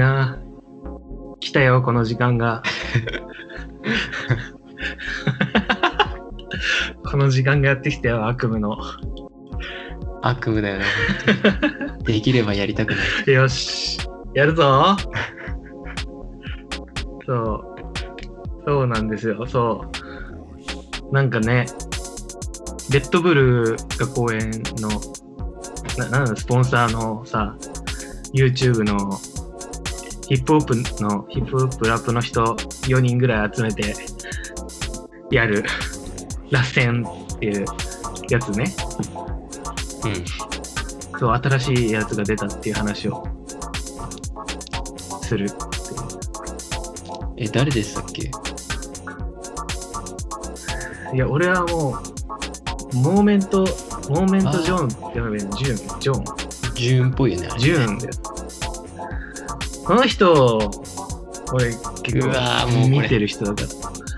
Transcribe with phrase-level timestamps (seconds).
[0.00, 0.38] な、
[1.40, 2.62] 来たよ、この時間が。
[7.04, 8.76] この時間がやってきたよ、悪夢の。
[10.22, 10.84] 悪夢だよね。
[12.04, 13.30] できればやりたくない。
[13.32, 13.98] よし、
[14.34, 14.96] やるぞ。
[17.26, 17.64] そう。
[18.66, 19.84] そうなんですよ、そ
[21.10, 21.14] う。
[21.14, 21.66] なんかね、
[22.90, 24.88] レッドブルが公演の、
[25.98, 27.54] ななんだ、スポンサーのさ、
[28.32, 29.18] YouTube の
[30.30, 33.96] ヒップホップの、ヒップホップラップの人4人ぐらい集めて
[35.32, 35.64] やる、
[36.52, 37.64] 螺旋っていう
[38.30, 38.72] やつね。
[40.04, 41.18] うん。
[41.18, 43.26] そう、新しいやつが出たっていう話を
[45.22, 45.50] する。
[47.36, 48.30] え、誰でしたっけ？
[51.12, 51.98] いや、俺はも
[52.92, 53.66] う、モーメント、
[54.08, 56.24] モーメントジョーンって呼べばいいのジューン、ジョーン、
[56.76, 58.12] ジューンっぽいよね、ジューンだよ。
[59.84, 60.58] この人、
[61.52, 61.70] 俺
[62.02, 63.68] 結うわーもうこれ構見てる人だから。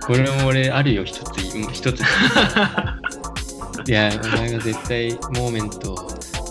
[0.07, 1.41] これも俺あるよ、一つ、
[1.73, 2.01] 一つ。
[3.89, 6.07] いや、お前が絶対モーメント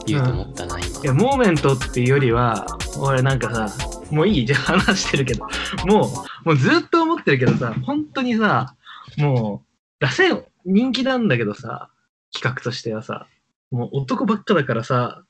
[0.05, 1.05] 言うと思ったな、い今。
[1.05, 2.65] や、モーメントっていうよりは、
[2.97, 5.45] 俺なんかさ、もういいじゃん、話してるけど、
[5.85, 6.07] も
[6.45, 8.75] う、もうずっと思ってるけどさ、本当にさ、
[9.17, 9.63] も
[9.99, 11.89] う、螺旋人気なんだけどさ、
[12.33, 13.27] 企画としてはさ、
[13.71, 15.23] もう男ばっかだからさ、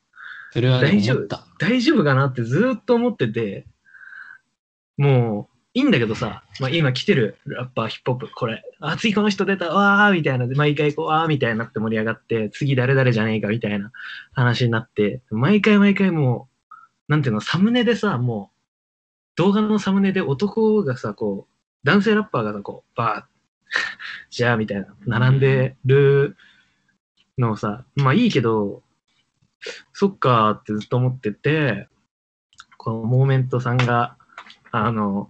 [0.51, 1.27] それはね大丈夫。
[1.59, 3.65] 大丈夫かなってずっと思ってて、
[4.97, 13.91] もう、いいんだけどさ、まあ、今来てるラッパー、ヒップホップ、これ、あ、次この人出た、わーみたいな、毎回こう、わーみたいになって盛り上がって、次誰々じゃねえかみたいな
[14.33, 16.49] 話になって、毎回毎回も
[17.07, 18.57] う、なんていうの、サムネでさ、もう、
[19.37, 23.31] 動画のサムネで男がさ、こう、男性ラッパーがさ、こう、バー、
[24.29, 26.35] じゃあみたいな、並んでる
[27.37, 28.83] のをさ、まあいいけど、
[29.93, 31.87] そっかーってずっと思ってて、
[32.77, 34.17] この Moment さんが、
[34.71, 35.29] あの、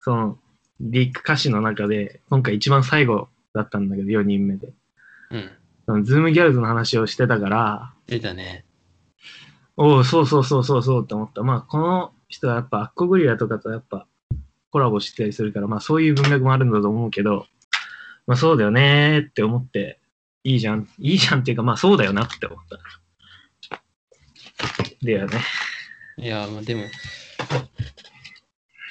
[0.00, 0.38] その、
[0.80, 4.72] リーク歌詞の中で、今回一番最後だったんだけど、4人目で。
[5.30, 5.50] うん。
[5.86, 8.64] その Zoomgals の話をしてたから、出たね。
[9.76, 11.42] おお、そうそうそうそうそうって思った。
[11.42, 14.06] まあ、この人はやっぱ、アッコグリラとかとやっぱ、
[14.70, 17.46] コラボしてたりするから、まあ、そういう文脈もあるんだと思うけど、
[18.26, 20.00] まあ、そうだよねーって思って、
[20.42, 22.78] いいじゃん、いいじゃんっていうか、まあ、そうだよなって思った。
[25.02, 25.40] だよね。
[26.16, 26.84] いや、まあでも、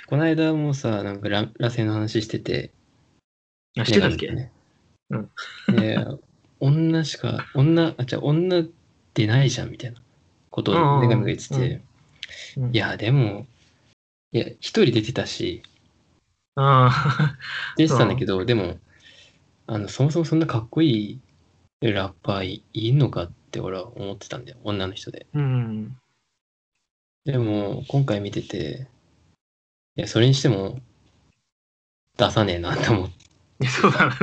[0.08, 2.72] この間もさ、なんかラ螺旋の話してて、
[3.78, 4.52] あ、してたっけ、ね。
[5.10, 5.30] うん。
[5.68, 6.06] で、
[6.60, 8.64] 女しか、女、あ、じゃ女
[9.14, 10.02] 出ないじゃんみたいな
[10.50, 11.82] ことをネガミが言ってて、
[12.58, 12.64] うん。
[12.66, 12.76] うん。
[12.76, 13.48] いや、でも、
[14.32, 15.64] いや、一人出てたし、
[16.56, 17.38] ああ、
[17.78, 18.78] 出てたんだけど、でも、
[19.66, 21.22] あの、そもそもそんなかっこいい
[21.92, 25.28] ラッパーいいんのかって俺は思ってたんだよ、女の人で。
[25.34, 25.98] うん。
[27.26, 28.88] でも、今回見てて、
[29.96, 30.80] いや、それにしても、
[32.18, 33.10] 出さねえなと思っ
[33.60, 34.16] て、そうだね。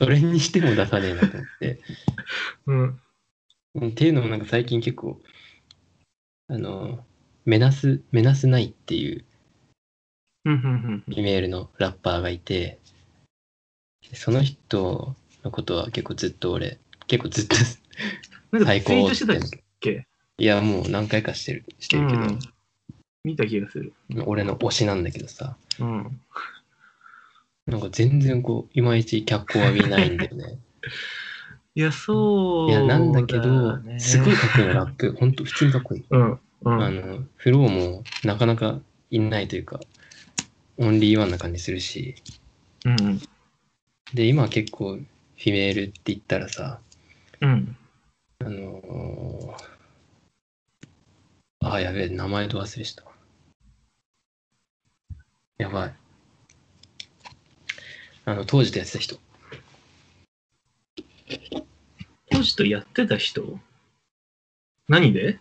[0.00, 1.80] それにしても出さねえなと思って。
[2.66, 3.00] うん。
[3.74, 5.20] うんっていうのもなんか最近結構、
[6.48, 7.04] あの、
[7.44, 9.24] メナス、メナスないっていう。
[10.44, 12.78] イメールのラッパーがいて、
[14.12, 17.56] その人のことは結構ずっと俺、結構ずっと、
[18.52, 20.06] なんか最高ツイートしてたっけ？
[20.38, 22.38] いやもう何回かしてる、してるけど、うん
[23.24, 23.92] 見た気がする。
[24.24, 26.20] 俺の推しなんだけどさ、うん。
[27.66, 30.60] なんか全然こう、いまいち脚光は見ないんだよね。
[31.74, 35.10] いや、そういや、なんだけど、ねすごいかっこいいの、ラップ。
[35.18, 36.04] ほんと、普通にかっこいい。
[36.08, 36.40] うん。
[36.62, 36.82] うん。
[36.84, 38.80] あの、フローもなかなか
[39.10, 39.80] いないというか、
[40.76, 42.14] オンリーワンな感じするし、
[42.84, 43.20] うん。
[44.14, 46.80] で、今は結構、フィメールって言ったらさ、
[47.40, 47.76] うん。
[48.40, 53.04] あのー、あ、やべえ、名前と忘れした。
[55.58, 55.94] やばい。
[58.24, 59.18] あの、当時とやってた人。
[62.30, 63.58] ポジとやってた人？
[64.88, 65.38] 何で？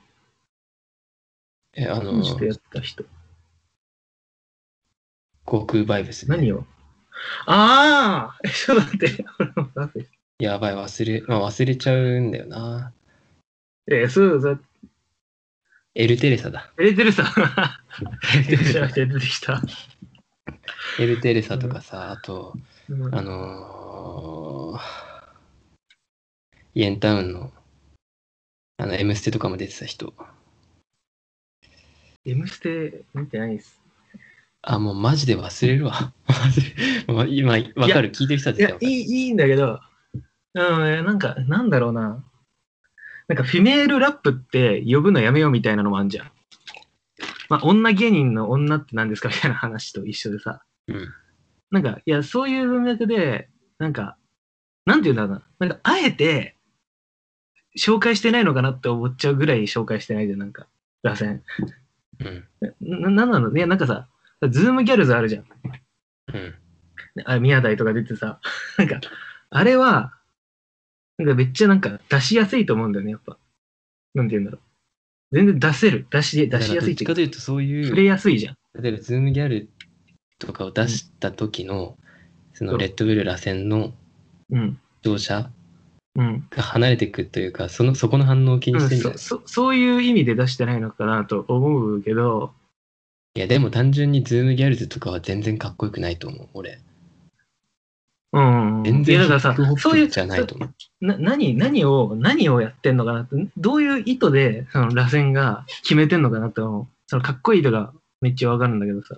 [1.74, 3.06] え、あのポジとやってた人
[5.44, 6.66] 航空バイブス、何を？
[7.46, 9.26] ああえ、ちょっと待って。
[10.40, 12.92] やばい、忘れ、まあ忘れちゃうんだよな。
[13.88, 14.60] え、そうだ。
[15.94, 16.74] エルテレサだ。
[16.78, 17.26] エレテルさん。
[18.36, 19.62] エレテルじゃなくて出てきた。
[21.00, 22.54] エルテレサとかさ、あと、
[22.90, 25.16] うんあのー
[26.78, 27.54] イエンタウンの、
[28.76, 30.14] あの、M ステとかも出てた人。
[32.26, 33.80] M ステ見てないです。
[34.62, 36.12] あ、もうマジで忘れるわ。
[37.30, 39.80] 今、わかる、聞いてる人はい絶対いい、いいんだけど、
[40.56, 42.24] うん、なんか、なんだろうな。
[43.28, 46.32] なんか、フィメールラップって呼ぶのやめようみたいなのもあんじゃん。
[47.50, 49.30] まあ、女芸人の女って何ですか？
[49.30, 51.14] みたいな話と一緒でさ、うん。
[51.72, 53.50] なんか、いや、そういう文脈で、
[53.80, 54.18] なんか、
[54.86, 55.44] なんていうんだろうな。
[55.60, 56.56] なんか、あえて、
[57.78, 60.68] 紹介してないのかなって思っちゃうぐらい紹介してないじゃん、なんか、
[61.04, 61.42] 螺旋。
[62.20, 62.48] うん。
[62.80, 63.54] な、なんなの？
[63.56, 64.08] いや、なんかさ、
[64.50, 65.46] ズームギャルズあるじゃん。
[66.34, 66.56] うん。
[67.26, 68.40] あ、宮台とか出てさ、
[68.78, 69.02] なんか、
[69.50, 70.14] あれは、
[71.18, 73.38] なんかめっちゃなんか出しやすいと思うんだよね、やっぱ。
[74.14, 74.62] なんて言うんだろう。
[75.36, 76.08] 全然出せる。
[76.10, 78.58] 出し、出しやすいっていうかどっちかというとそういう、触れやすいじゃん。
[78.82, 79.70] 例えば、ズームギャル
[80.40, 81.98] とかを出した時の、
[82.54, 83.94] そのレッドブル螺旋の
[84.50, 84.80] うん。
[85.04, 85.50] 乗車
[86.16, 86.48] うん。
[86.50, 92.54] が離れていくというか、そのそこの反応を気にしてんじゃない、そそそういう意味で出してないのかなと思うけど、
[93.36, 96.80] いや、でも単純に Zoomgals とかは全然かっこよくないと思う、俺。
[98.36, 98.84] うん。
[98.84, 101.06] 全然ヒップホップそういうじゃないと思う。
[101.06, 109.18] な何何を何をやってんのかなってどういう意図でその RASEN が決めてんのかなって思うそのかっこいいとかめっちゃわかるんだけどさ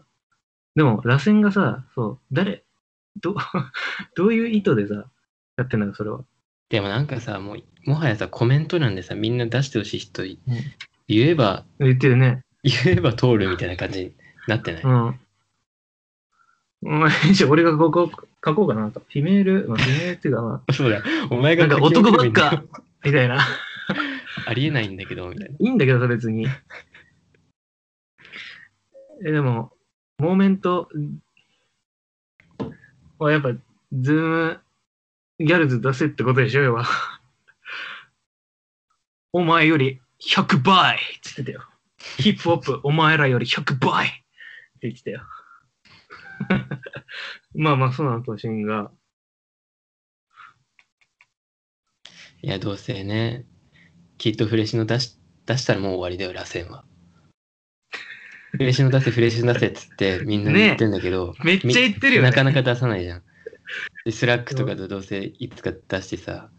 [0.76, 2.64] でも RASEN がさそう誰
[3.22, 3.36] ど
[4.16, 5.06] どういう意図でさ
[5.58, 6.20] やってんだろそれは
[6.70, 10.56] でもなんかさ、もう、もはやさ、コメント欄でさ、みんな出してほしい人い、うん
[11.08, 14.14] 言えば、言ってるね言えば通るみたいな感じに
[14.50, 14.84] なってない？
[14.84, 15.08] うん
[16.84, 18.12] うんじゃあ俺がここ
[18.48, 19.02] 書こうかなと。
[19.02, 22.70] female、まあ、 female っていうかま そうだ、お前あ、ながんか男ばっかる、
[23.04, 23.40] みたいな。
[24.46, 25.56] ありえないんだけど、みたいな。
[25.56, 26.48] いいんだけどさ、別に。
[29.26, 29.74] え、でも、
[30.20, 30.90] Moment
[33.20, 33.52] はやっぱ、
[33.94, 34.62] Zoom、
[35.40, 36.86] ギャルズ出せってことでしょ、要は。
[39.34, 41.64] お前より100倍って言ってたよ。
[42.18, 44.10] ヒップホップ、お前らより100倍っ
[44.80, 45.22] て言ってたよ。
[47.56, 48.92] まあまあ、そうなの、トシンが。
[52.42, 53.46] いや、どうせね、
[54.18, 56.86] きっとフレッシュの出し出したらもう終わりだよ、螺旋は。
[58.52, 62.30] フレッシュの出せ、フレッシュの出せっつってみんなに言ってんだけど、めっちゃ言ってるよね。
[62.30, 63.24] なかなか出さないじゃん。
[64.06, 66.50] で、5lack とかとどうせいつか出してさ、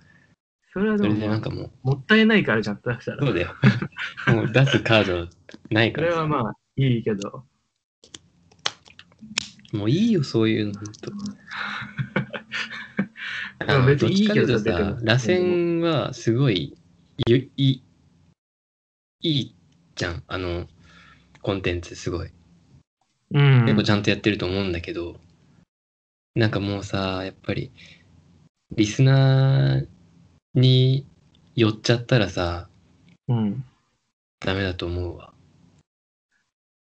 [0.73, 3.27] それはでもそれでなんかもう、もったいないからじゃん、出したら。
[3.27, 3.55] そうだよ。
[4.29, 5.29] もう出すカード
[5.71, 6.17] ないそからさ。
[6.17, 7.45] れはまあ、いいけど。
[9.73, 11.13] もういいよ、そういうの、ほんと。
[13.67, 16.77] でも別にいいけどさ、 RASEN はすごい
[17.27, 17.83] いい
[19.21, 19.55] いい
[19.97, 20.69] じゃん、あの、
[21.43, 22.31] コンテンツすごい。
[23.33, 23.65] うん。
[23.65, 25.21] 結構ちゃんとやってると思うんだけど、
[26.35, 27.73] なんかもうさ、やっぱり、
[28.71, 29.89] リスナー
[30.55, 31.05] に
[31.57, 32.69] 寄っちゃったらさ、
[33.27, 33.65] うん。
[34.41, 35.33] ダメだと思うわ。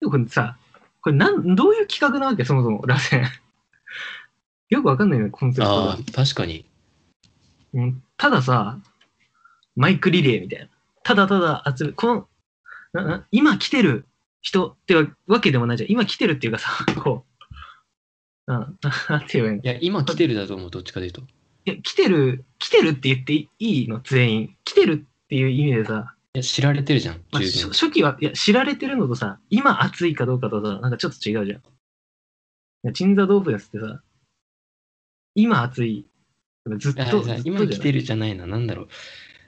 [0.00, 0.56] でもさ、
[1.02, 2.44] これなん、どういう企画なわけ？
[2.44, 3.24] そもそも、螺旋。
[4.70, 6.64] よくわかんないね、コンセプトがああ。、確かに。
[7.74, 8.78] うんたださ、
[9.76, 10.68] マイクリレーみたいな。
[11.02, 12.28] ただただ集め、この、
[12.92, 14.06] なな今来てる
[14.42, 14.94] 人って
[15.26, 15.90] わけでもないじゃん。
[15.90, 16.70] 今来てるっていうかさ、
[17.00, 17.24] こ
[18.46, 18.52] う。
[18.52, 18.78] うん、
[19.08, 19.62] なんて言えばいいの？
[19.62, 21.22] いや、今来てるだと思う、どっちかというと。
[21.64, 24.00] いや、来てる、来てるって言っていいの？
[24.04, 24.56] 全員。
[24.64, 24.92] 来てる
[25.24, 27.42] っていう意味でさ、いや、知られてるじゃん、まあ。
[27.42, 31.58] 初初期は、いや、知られてるのとさ、今熱いかどうかとさ、なんかちょっと違うじゃん。
[31.58, 31.60] い
[32.84, 34.02] やチンザドープですってさ、
[35.34, 36.06] 今熱い。
[36.78, 38.00] ずっと、さずっと今来てる。
[38.00, 38.88] るじゃないな、なんだろう。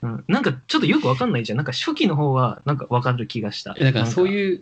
[0.03, 0.25] うん。
[0.27, 1.57] なんかちょっとよくわかんないじゃん。
[1.57, 3.73] なんか初期の方は、なんかわかる気がした。
[3.73, 4.29] だからそうう。
[4.29, 4.61] いう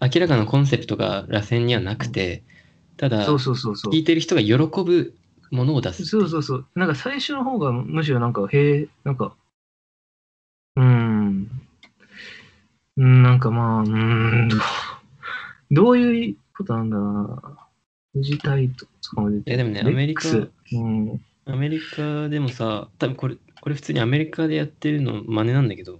[0.00, 2.42] 明らかなコンセプトが螺旋にはなくて、
[2.96, 3.98] ただ、そうそうそうそう聞。
[3.98, 5.14] いてる人が喜ぶ
[5.50, 6.04] ものを出す。
[6.04, 6.66] そうそうそう。
[6.74, 9.34] なんか最初の方がむしろなんか、へえ、なんか、
[10.76, 11.50] うーん。
[13.00, 14.48] うんなんかまあ、うーん、
[15.70, 17.58] どういうことなんだろうな。
[18.12, 20.44] 富士タイトとかも出てでもねアメリカう
[20.78, 21.20] ん。
[21.46, 25.98] アメリカでもさ、多分これ、これ普通にアメリカでやってるの真似なんだけど、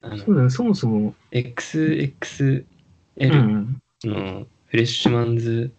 [0.00, 2.64] あの、そうだね、そもそも、XXL
[3.20, 3.82] うん。
[4.04, 5.70] のフレッシュマンズ、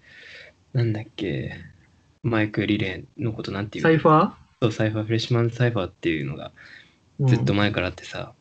[0.74, 1.56] なんだっけ、
[2.22, 3.84] マイクリレーのことなんていう。
[3.84, 8.34] サイファーそうサイファー、フレッシュマンズサイファーっていうのがーずっと前からあってさ、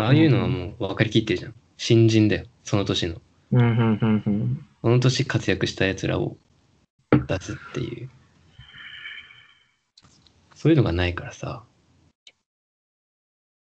[0.00, 1.54] ああいうのはもう分かりきってるじゃん。
[1.76, 3.16] 新人だよ、その年の。
[3.50, 4.66] うん、うん、うん、うん。
[4.80, 6.36] その年活躍したやつらを
[7.10, 8.10] 出すっていう。
[10.54, 11.64] そういうのがないからさ、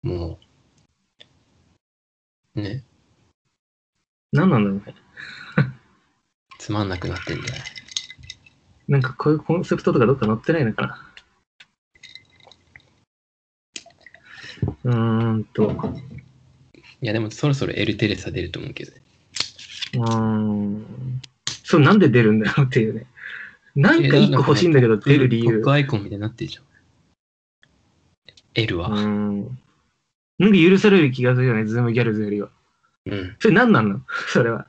[0.04, 0.38] も
[2.56, 2.84] う、ね、
[4.32, 4.94] 何なんだろうね。
[6.60, 7.62] つまんなくなってんじゃない
[8.90, 11.12] なんかこういうコンセプトとかどっか載ってないのかな？
[14.84, 15.94] うーんと、
[17.02, 19.02] いやでもそろそろ Elle Teresa 出ると思うけどね。
[19.94, 20.86] うーん。
[21.64, 23.06] そう、なんで出るんだろうっていうね。
[23.76, 26.64] なんか一個欲しいんだけど、出る理由トップアイコンみたいになってるじゃん。
[28.56, 28.90] Elle は。
[28.90, 29.60] うーん。
[30.40, 32.50] なんか許される気がするよね、 Zoomgals よりは。
[33.06, 33.36] うん。
[33.40, 34.02] それ何なんの？
[34.30, 34.66] それは。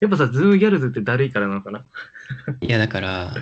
[0.00, 1.84] やっぱさ、 Zoomgals ってだるいからなのかな？
[2.60, 3.34] いや、だから、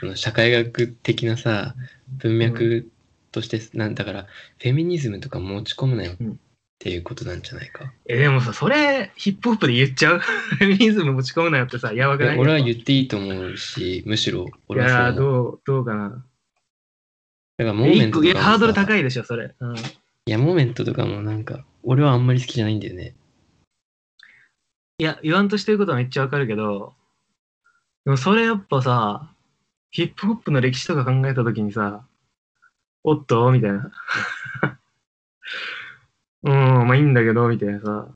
[0.00, 1.74] その社会学的なさ、
[2.08, 2.88] 文脈
[3.32, 4.26] として、なんだから、
[4.58, 6.40] フェミニズムとか持ち込むなようん
[6.80, 7.92] っていうことなんじゃないか？
[8.06, 10.18] え、でもさ、それ、ヒップホップで言っちゃう？
[10.18, 12.38] フェミニズム持ち込むなよってさ、やばくない？
[12.38, 15.12] 俺は言っていいと思うし、むしろぱ俺はそういや。
[15.12, 16.08] どう、どうかな。
[16.08, 16.24] だか
[17.58, 19.54] らモーメントとかハードル高いでしょ、それ。
[19.60, 19.76] うん。
[19.76, 19.80] い
[20.24, 23.14] や、モーメントとかもなんか、俺はあんまり好きじゃないんだよね。
[24.96, 26.94] いや、言わんとしてることはめっちゃわかるけど、
[28.06, 29.30] でもそれやっぱさ、
[29.90, 32.06] ヒップホップの歴史とか考えたときにさ、
[33.04, 33.52] おっと？
[33.52, 33.92] みたいな。
[36.42, 38.08] うん、まあいいんだけど、みたいなさ。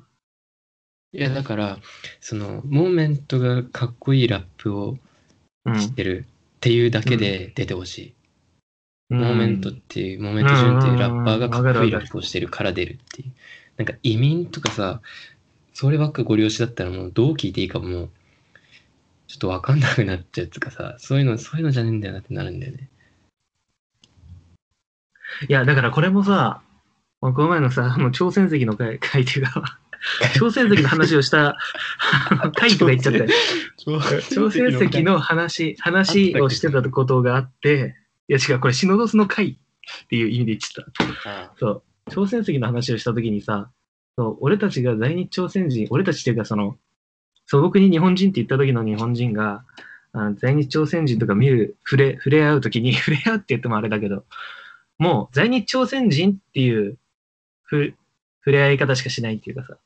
[1.13, 1.79] いや、だから、
[2.21, 4.99] その、モーメントがかっこいいラップを
[5.67, 5.79] うん。
[5.79, 8.09] 知ってるっていうだけで出てほしい。
[8.09, 8.15] うん
[9.11, 13.33] モーメントっていう、モーメントジュンっていうラッパーがかっこいいラップをしてるから出るっていう。
[13.77, 15.03] なんか移民とかさ、
[15.75, 18.11] そればっかご利用しだったらもうどう聞いていいかもう、
[19.29, 22.89] ちょっとわかんなくなっちゃうっていうかさ、そういうの、そういうのじゃねえんだよなってなるんだよね。
[25.49, 26.63] いや、だからこれもさ、まあ
[27.33, 29.79] この前のさ、 あの朝鮮石の回、回っていうか、
[30.35, 31.57] 朝鮮石の話をした、
[32.57, 33.27] 回とか言っちゃったよ。
[34.21, 37.97] 朝鮮石の話、話をしてたことがあって、
[38.29, 40.85] いや違う、これシノドスの回っていう意味で言っちゃっ
[41.23, 41.31] た。
[41.45, 43.71] あそう、朝鮮石の話をしたときにさ、
[44.17, 46.77] そう、俺たちが在日朝鮮人、俺たちっていうかその、
[47.47, 49.65] 素朴に日本人って言った時の日本人が、
[50.13, 54.25] あ在日朝鮮人とか見る、触れ、触れ合うときに、触れ合うって言ってもあれだけど、
[54.99, 56.99] もう在日朝鮮人っていう
[57.65, 57.95] ふ
[58.41, 59.79] 触れ合い方しかしないっていうかさ、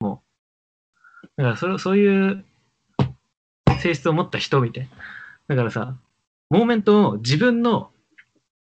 [0.00, 0.22] も
[1.22, 2.44] う、だからそれ、そういう
[3.80, 4.88] 性質を持った人みたい
[5.48, 5.54] な。
[5.54, 5.96] だからさ、
[6.50, 7.90] モーメントを自分の、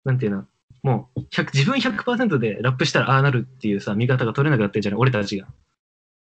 [0.04, 0.46] なんていうの、
[0.82, 5.48] もう100自分100%でラップしたらああなるっていうさ、見方が取れなくなってるじゃない、俺たちが。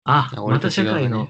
[0.04, 1.30] あ、あ俺また社会の、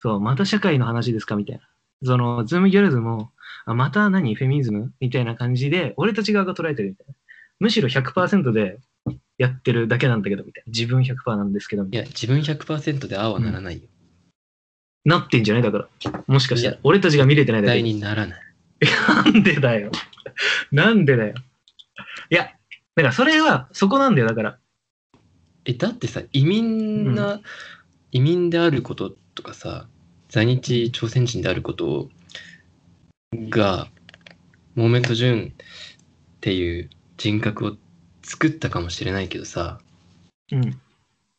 [0.00, 1.62] そう、また社会の話ですかみたいな。
[2.04, 3.32] その、 Zoomgals も、
[3.64, 4.34] あまた何？
[4.34, 4.92] フェミニズム？
[5.00, 7.14] みたいな感じで、俺たち側が捉えてるみたいな。
[7.60, 8.78] むしろ100%で
[9.38, 10.70] やってるだけなんだけど、みたいな。
[10.70, 11.98] 自分100%なんですけど、いな。
[11.98, 13.88] いや、自分100%でああはならないよ。
[15.04, 16.24] なってんじゃないだから。
[16.26, 16.78] もしかしたら。
[16.82, 18.40] 俺たちが見れてないだけにならない。
[19.24, 19.90] なんでだよ。
[20.72, 21.34] なんでだよ。
[22.30, 22.50] いや、
[22.94, 24.58] だからそれは、そこなんだよ、だから。
[25.64, 27.40] え、だってさ、移民な、
[28.12, 29.88] 移民であることとかさ、
[30.28, 32.10] 在日朝鮮人であること
[33.32, 33.88] が、
[34.74, 35.52] モーメントジュンっ
[36.40, 37.76] ていう人格を
[38.24, 39.78] 作ったかもしれないけどさ、
[40.50, 40.80] うん。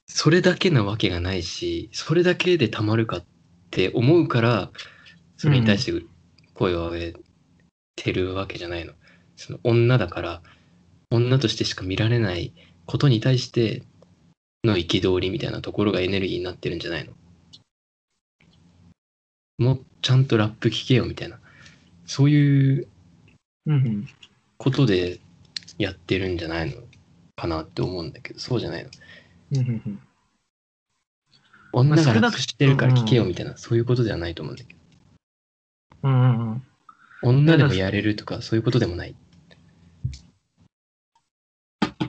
[0.08, 3.26] それだけなわけがないし、それだけでたまるかっ
[3.72, 4.72] て思うから、
[5.38, 6.06] それに対して
[6.54, 7.20] 声を上げ
[7.96, 8.94] てるわけじゃないの。
[9.36, 10.42] その女だから、
[11.10, 12.54] 女としてしか見られない
[12.86, 13.84] ことに対して
[14.64, 17.14] の憤りみたいなところがエネルギーになってるんじゃないの
[19.58, 21.40] もうちゃんとラップ聞けよみたいな。
[22.06, 22.88] そういう
[23.66, 24.08] うんうん。
[24.58, 25.20] ことで
[25.78, 26.82] やってるんじゃないの
[27.36, 28.90] かなって思うんだけど、そうじゃないの。
[31.74, 34.80] 女がラップしてるから聞けよみたいな、そういうことではないと思うんだけど。
[36.04, 36.64] うんうんうん。
[37.24, 39.16] 女でもやれるとか、そういうことでもない。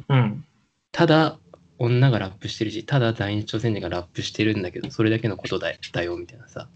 [0.09, 0.45] うん。
[0.93, 1.39] ただ、
[1.79, 6.69] 女がラップしてるし、ただ在日朝鮮人がラップしてるんだけど、それだけのことだだよ、みたいなさ。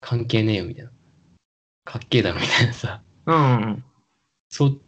[0.00, 0.90] 関係ねえよ、みたいな。
[1.84, 3.02] かっけえだろ、みたいなさ。
[3.26, 3.84] うんうんうん。
[4.48, 4.78] そっ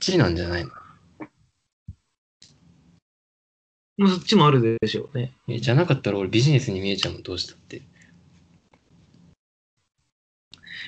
[0.00, 0.70] ちなんじゃないの？
[4.08, 5.32] そっちもあるでしょうね。
[5.48, 7.82] えじゃなかったら俺ビジネスに見えちゃうもん、どうしたって。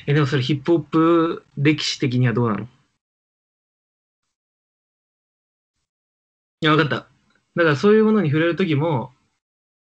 [0.07, 2.65] え、でもそれヒップホップ歴史的にはどうなの？
[2.65, 2.67] い
[6.67, 6.97] や、わかった。
[6.97, 9.13] だからそういうものに触れるときも、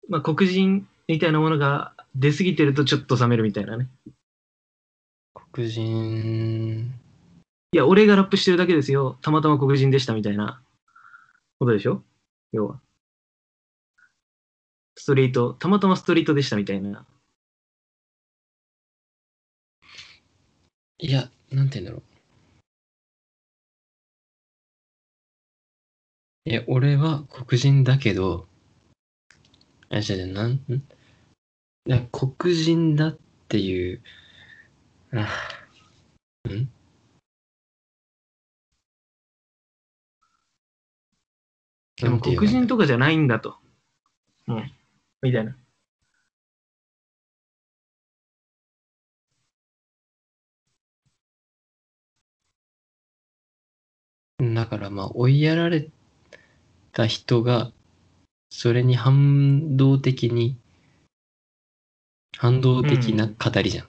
[0.09, 3.89] まあ、黒人みたいなものが出過ぎてるとちょっと冷めるみたいなね。
[5.53, 6.95] 黒人、
[7.75, 9.19] いや、俺がラップしてるだけですよ。
[9.23, 10.63] たまたま黒人でしたみたいな
[11.59, 12.05] ことでしょ？
[12.53, 12.81] 要は。
[14.95, 17.07] ストリート、たまたまストリートでしたみたいな。
[20.99, 22.03] いや、なんて言うんだろ
[26.47, 26.51] う。
[26.51, 28.47] いや、俺は黒人だけど、
[29.89, 30.55] あ、じゃじゃ、なん、ん？
[30.57, 30.83] い
[31.87, 34.03] や、黒人だっていう、
[35.15, 35.27] あ、
[36.51, 36.69] ん？
[42.03, 43.57] でも黒人とかじゃないんだと。
[44.49, 44.73] うん。
[45.23, 45.57] みたいな。
[54.55, 55.89] だからまあ追いやられ
[56.93, 57.71] た人が
[58.51, 60.57] それに反動的に、
[62.37, 63.89] 反動的な語りじゃん。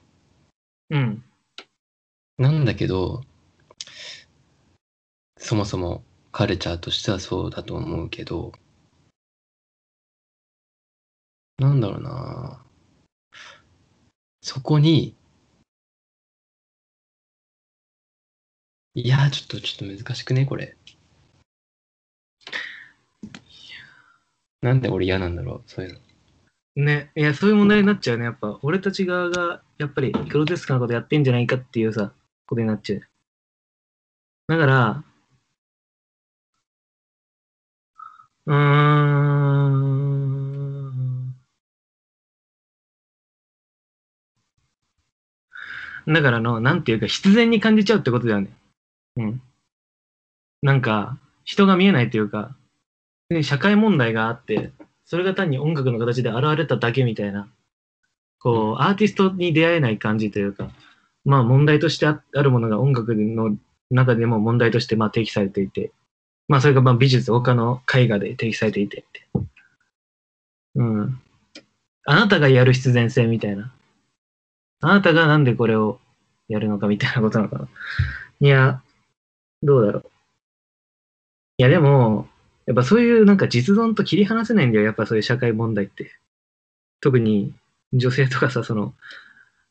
[0.90, 1.24] うん。
[2.38, 3.22] なんだけど、
[5.36, 8.50] そもそもカルチャーとしてはそうだと思うけど、
[11.58, 12.60] なんだろうな
[14.42, 15.14] そこに、
[18.94, 20.76] いや、ちょっと、ちょっと難しくね、これ。
[24.60, 26.00] なんで俺嫌なんだろう、そういう
[26.74, 26.84] の。
[26.84, 27.12] ね。
[27.14, 28.24] いや、そういう問題になっちゃうね。
[28.24, 32.12] やっぱ、俺たち側が、やっぱり、グロテスクなことやってんじゃないかっていうさ、
[32.46, 33.02] ことになっちゃう。
[34.48, 35.04] だから、
[38.46, 40.04] うーん。
[46.06, 48.50] だからの、なんていうか、必然に感じちゃうってことだよね。
[49.16, 49.42] うん。
[50.62, 52.54] なんか、人が見えないというか、
[53.28, 54.72] で社会問題があって、
[55.06, 57.48] それが単に音楽の形で現れただけみたいな、
[58.38, 60.70] こう、アーティストに出会えない感じというか、
[61.24, 63.56] まあ問題としてああるものが音楽の
[63.90, 65.92] 中でも問題としてまあ提起されていて、
[66.48, 69.04] まあそれがまあ美術、他の絵画で提起されていて。
[70.74, 71.20] うん。
[72.06, 73.72] あなたがやる必然性みたいな。
[74.80, 75.98] あなたがなんでこれを
[76.48, 77.68] やるのかみたいなことなのかな。
[78.40, 78.82] いや、
[79.62, 80.10] どうだろう。
[81.58, 82.28] いやでも、
[82.66, 84.84] やっぱそういうなんか実存と切り離せないんだよ。
[84.84, 86.12] やっぱそういう社会問題って。
[87.00, 87.54] 特に
[87.92, 88.94] 女性とかさ、その、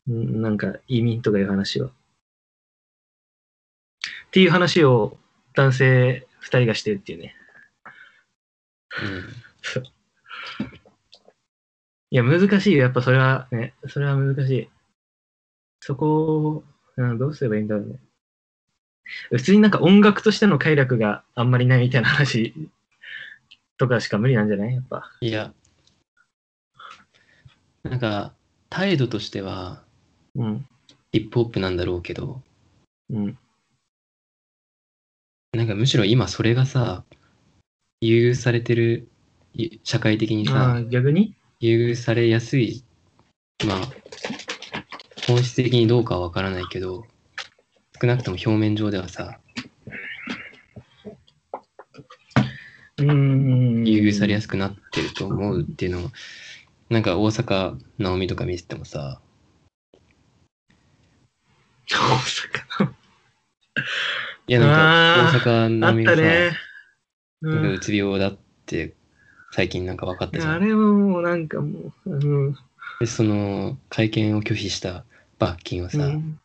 [0.06, 1.88] なんか移民とかいう話は。
[1.88, 1.90] っ
[4.30, 5.16] ていう話を
[5.54, 7.34] 男性二人がしてるっていうね。
[9.02, 9.24] うん。
[12.10, 12.82] いや、難しいよ。
[12.82, 14.68] やっぱそれはね、それは難しい。
[15.80, 16.64] そこを、
[16.96, 17.98] うん、どうすればいいんだろうね。
[19.30, 22.54] 普通になんか音楽としての快楽があんまりないみたいな話
[23.78, 24.74] とかしか無理なんじゃない？
[24.74, 25.10] やっぱ。
[25.22, 25.54] いや、
[27.82, 28.34] なんか、
[28.68, 29.82] 態度としては、
[30.34, 30.68] うん。
[31.10, 32.42] ヒップホップなんだろうけど、
[33.10, 33.38] うん。
[35.54, 37.04] なんかむしろ今それがさ、
[38.00, 39.08] 優遇されてる、
[39.54, 41.34] い社会的にあさ、あ、逆に？
[41.60, 42.82] 優遇されやすい、
[43.64, 43.80] まあ、
[45.28, 47.06] 本質的にどうかはわからないけど、
[48.00, 49.38] 少なくとも表面上ではさ、
[52.98, 53.84] うーん。
[53.86, 56.10] 優遇されやすくなってると思うっていうのを、
[56.90, 59.20] なんか大阪直美とか見ててもさ、
[61.88, 62.63] 大阪
[64.46, 66.50] いやなんか大阪あっ直美がさ、たね。
[67.42, 67.72] うなん。
[67.72, 68.94] うつ病だって
[69.52, 70.52] 最近なんか分かったじゃん。
[70.54, 72.56] あれはもうなんかもう、うん。
[73.00, 75.04] で、その会見を拒否した
[75.38, 76.38] 罰金をさ、うん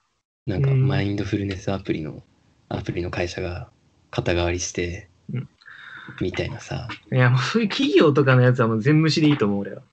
[0.46, 2.24] なんかうんマインドフルネスアプリの、
[2.70, 3.70] アプリの会社が
[4.10, 5.50] 肩代わりしてうん、
[6.22, 6.88] みたいなさ。
[7.12, 9.84] いや、もうそういう企業とかのやつはもう全無視でいいと思う、俺は。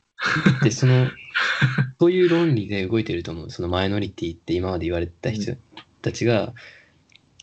[0.62, 1.10] で、その、
[2.00, 3.50] そういう論理で動いてると思う。
[3.50, 5.56] そのマイノリティって今まで言われてた人
[6.00, 6.54] たちが、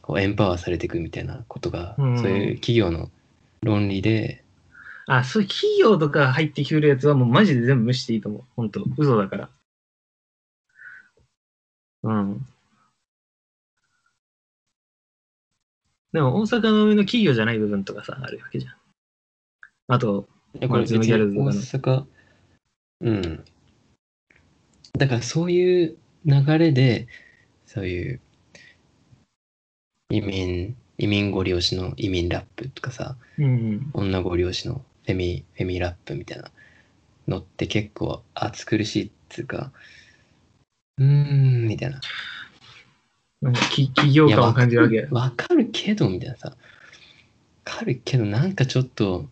[0.04, 3.10] こうエンパワーされていくみたいなことが、うんそういう企業の
[3.64, 4.44] 論理で、
[5.08, 8.44] あ、そういう企業とか入ってきてるやつはもうマジで全部無視していいと思う。
[8.56, 9.50] 本当嘘だから。
[12.04, 12.46] うん。
[16.12, 18.76] でも大阪の上の企業じゃない部分とかさ、あるわけじゃん。
[19.88, 20.28] あと、
[20.68, 22.06] これ別に大阪、
[23.02, 23.44] うん。
[24.98, 27.08] だからそういう流れで、
[27.66, 28.22] そういう
[30.14, 33.90] 移民、移民ご利用しの移民ラップとかさ、うん。
[33.94, 36.52] 女ご利用しのフェミ、フェミラップみたいな
[37.28, 39.72] のって結構暑苦しいっつうか、
[41.00, 42.00] うーん、みたいな。
[43.42, 45.08] なんかき企業感を感じるわけ。
[45.10, 46.50] わかるけど、みたいなさ。
[46.50, 46.56] わ
[47.64, 49.28] かるけど、なんかちょっと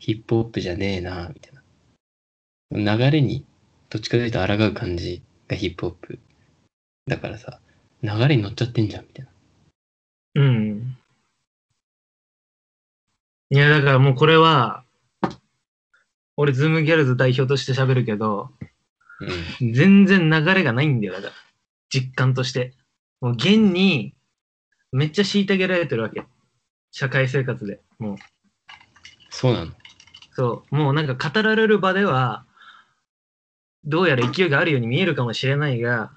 [0.00, 2.96] ヒップホップじゃねえな、みたいな。
[2.96, 3.44] 流れに、
[3.88, 6.18] どっちかというと抗う感じがヒップホップ。
[7.06, 7.60] だからさ、
[8.02, 9.30] 流れに乗っちゃってんじゃん、みたいな。
[10.34, 10.96] うん。
[13.50, 14.84] いや、だからもうこれは、
[16.36, 18.50] 俺、 Zoomgals 代表として喋るけど、
[19.60, 19.72] うん。
[19.72, 21.32] 全然流れがないんだよ、だから。
[21.88, 22.74] 実感として。
[23.20, 24.14] もう現に、
[24.92, 26.22] めっちゃ虐げられてるわけ。
[26.92, 27.80] 社会生活で。
[27.98, 28.16] もう、
[29.30, 29.72] そうなの？
[30.32, 30.76] そう。
[30.76, 32.44] もうなんか語られる場では、
[33.84, 36.12] どうやら勢いがあるように見えるかもしれないが、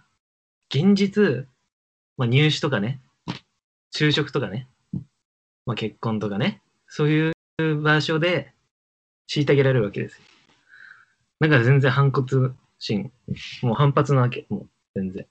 [0.69, 1.47] 現実、
[2.17, 3.01] まあ入試とかね、
[3.93, 4.67] 就職とかね、
[5.65, 8.53] まあ結婚とかね、そういう場所で
[9.29, 10.23] 虐げられるわけですよ。
[11.39, 13.11] だから全然反骨心、
[13.61, 15.25] もう反発なわけ、もう全然。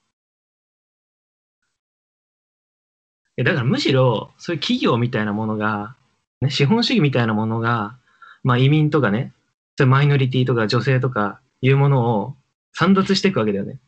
[3.37, 5.95] えだからむしろ、そういう企業みたいなものが、
[6.41, 7.97] ね、資本主義みたいなものが、
[8.43, 9.33] まあ移民とかね、
[9.77, 12.35] そマイノリティとか女性とかいうものを
[12.73, 13.79] 散奪していくわけだよね。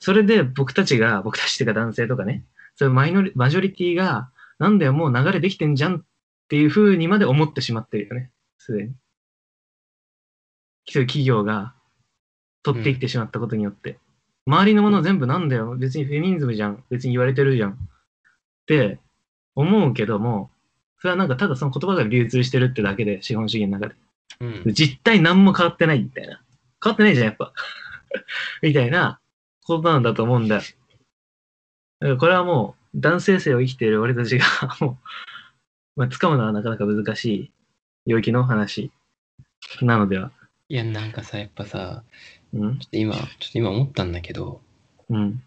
[0.00, 2.44] それで僕たちが、僕たちっていうか男性とかね、
[2.76, 6.02] そういうマイノリ、マジョリティが、なんだよ、もう流れできてんじゃんっ
[6.48, 8.30] ていう風にまで思ってしまってるよね。
[8.58, 8.94] すでに。
[10.86, 11.74] そういう企業が
[12.62, 13.98] 取っていってしまったことによって。
[14.46, 15.74] 周りのもの全部なんだよ。
[15.76, 16.84] 別にフェミニズムじゃん。
[16.90, 17.72] 別に言われてるじゃん。
[17.72, 17.76] っ
[18.66, 18.98] て
[19.54, 20.50] 思うけども、
[21.00, 23.94] それはなんかただその言葉が流通してるってだけで、資本主義の中で。
[24.40, 24.74] うん。
[24.74, 26.42] 実態何も変わってないみたいな。
[26.82, 27.52] 変わってないじゃん、やっぱ。
[28.62, 29.20] みたいな
[29.64, 30.62] ことなんだと思うんだよ。
[32.04, 34.44] だからこれはもう、男性性を生きている俺たちが、
[34.80, 34.98] も
[35.96, 37.50] う、まあ、掴むのはなかなか難しい
[38.06, 38.90] 領域の話
[39.80, 40.30] なのでは。
[40.68, 42.04] いや、なんかさ、やっぱさ、
[42.52, 42.78] うん？
[42.78, 44.60] ちょっと今、ちょっと今思ったんだけど、
[45.08, 45.42] うん。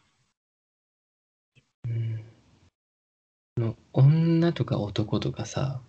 [1.87, 2.23] うん。
[3.57, 5.79] あの女とか男とかさ、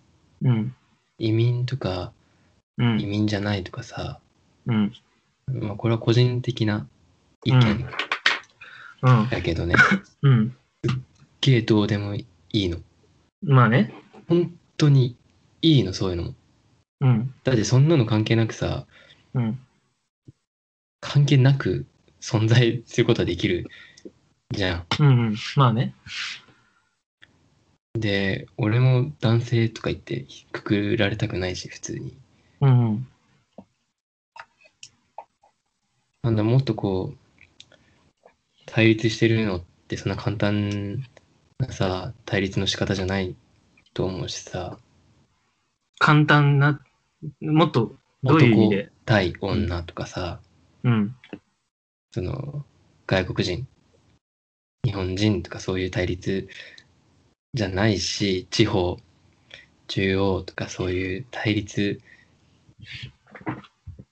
[0.43, 0.75] うん。
[1.17, 2.13] 移民とか
[2.77, 2.99] うん。
[3.01, 4.19] 移民じゃないとかさ、
[4.67, 4.93] うん。
[5.47, 6.87] まあこれは個人的な
[7.43, 7.85] 意うん見
[9.01, 9.29] うん。
[9.29, 9.75] だけどね、
[10.21, 10.55] うん。
[11.41, 12.77] ゲーどうでもいいの。
[13.41, 13.93] まあね。
[14.27, 15.15] 本当に
[15.61, 16.35] いいの、そういうのも。
[17.01, 17.33] うん。
[17.43, 18.85] だってそんなの関係なくさ、
[19.33, 19.59] うん。
[20.99, 21.85] 関係なく
[22.21, 23.67] 存在することはできる
[24.51, 24.85] じゃん。
[24.99, 25.07] うん。
[25.07, 25.35] うん。
[25.55, 25.93] まあね。
[27.93, 32.17] で、俺も男性とか言ってくくられたくないし、普通に。
[32.61, 33.07] うん。
[36.21, 37.17] なんだ、もっとこう、
[38.65, 41.03] 対立してるのってそんな簡単
[41.57, 43.35] なさ、対立の仕方じゃない
[43.93, 44.77] と思うしさ、
[45.97, 46.79] 簡単な、
[47.41, 48.91] もっと、どういう意味で？
[49.05, 50.39] 対女とかさ、
[50.83, 51.15] うん。
[52.11, 52.63] その、
[53.07, 53.67] 外国人、
[54.85, 56.47] 日本人とかそういう対立
[57.53, 58.97] じゃないし、地方、
[59.87, 61.99] 中央とかそういう対立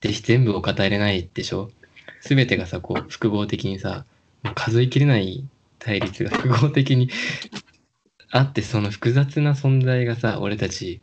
[0.01, 1.69] で全部を語れないでしょ？
[2.21, 4.05] すべてがさ、こう、複合的にさ、
[4.55, 5.45] 数えきれない
[5.79, 7.09] 対立が複合的に
[8.31, 11.01] あって、その複雑な存在がさ、俺たち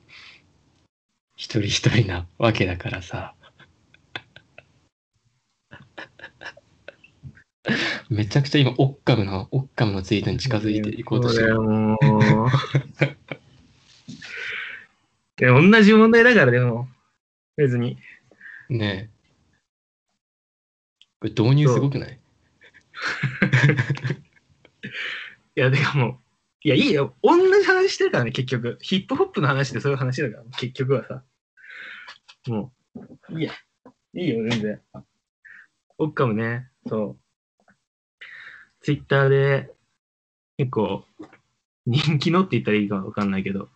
[1.37, 3.35] 一人一人なわけだからさ。
[8.11, 11.61] めちゃくちゃ今、オッカムの、オッカムのツイートに近づいていこうとしてる。
[11.61, 11.99] もう。
[15.37, 16.89] で同じ問題だから、でも。
[17.57, 17.99] 別に。
[18.69, 19.15] ねえ。
[21.21, 22.19] これ導入すごくない？
[25.57, 26.19] いや、でかもう、
[26.63, 27.15] いや、いいよ。
[27.23, 28.79] 同じ話してるからね、結局。
[28.81, 31.23] ヒップホップの話でそういう話だから、結局はさ。
[32.47, 33.53] もう、いいや。
[34.15, 34.81] いいよ、全然。
[35.99, 37.19] オッカムね、そう。
[38.81, 39.71] ツイッターで、
[40.57, 41.05] 結構、
[41.87, 43.69] 人気のって言ったらいいかわかんないけど、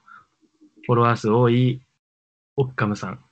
[0.87, 1.83] フォロワー数多い、
[2.57, 3.25] オッカムさん。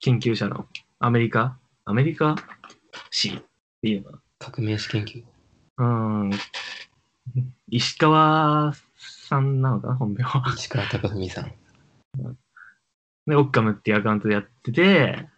[0.00, 0.68] 研究者の、
[0.98, 1.58] アメリカ？
[1.84, 2.36] アメリカ？
[3.10, 3.42] 市っ
[3.80, 5.24] ていうの革命史研究。
[5.78, 6.30] うん。
[7.68, 8.72] 石川
[9.28, 10.42] さんなのかな、本名は。
[10.54, 11.52] 石川貴文さん。
[13.26, 15.28] で、オッカムっていうアカウントでやってて、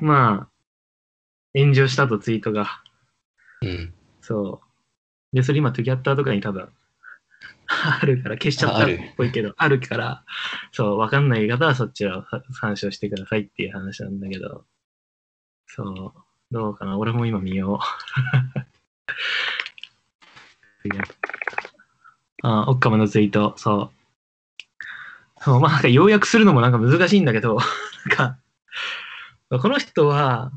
[0.00, 2.82] まあ、炎上したとツイートが。
[3.62, 3.94] うん。
[4.20, 4.60] そ
[5.32, 5.36] う。
[5.36, 6.68] で、それ今、トゥギャッターとかに多分、
[7.66, 10.24] あるから、消しちゃったっぽいけど、あるから、
[10.72, 12.24] そう、わかんない方はそっちを
[12.60, 14.64] 参照してくださいっていう話なんだけど、
[15.66, 17.78] そう、どうかな、俺も今見よう。
[22.42, 25.42] あ、オッカムのツイート、そう。
[25.42, 27.56] そう、まあなんか要約するのもなんか難しいんだけど、
[28.06, 28.38] なんか、
[29.50, 30.52] この人は、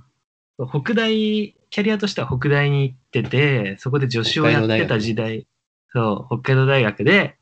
[0.58, 5.48] 北大、キャリアとしては北大に行ってて、そこで助手をやってた時代、
[5.94, 7.38] そう、北海道大学で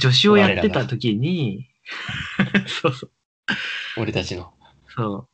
[0.00, 1.68] 助手をやってた時に、
[2.66, 3.10] そうそう、
[3.96, 4.52] 俺たちの。
[4.94, 5.28] そう、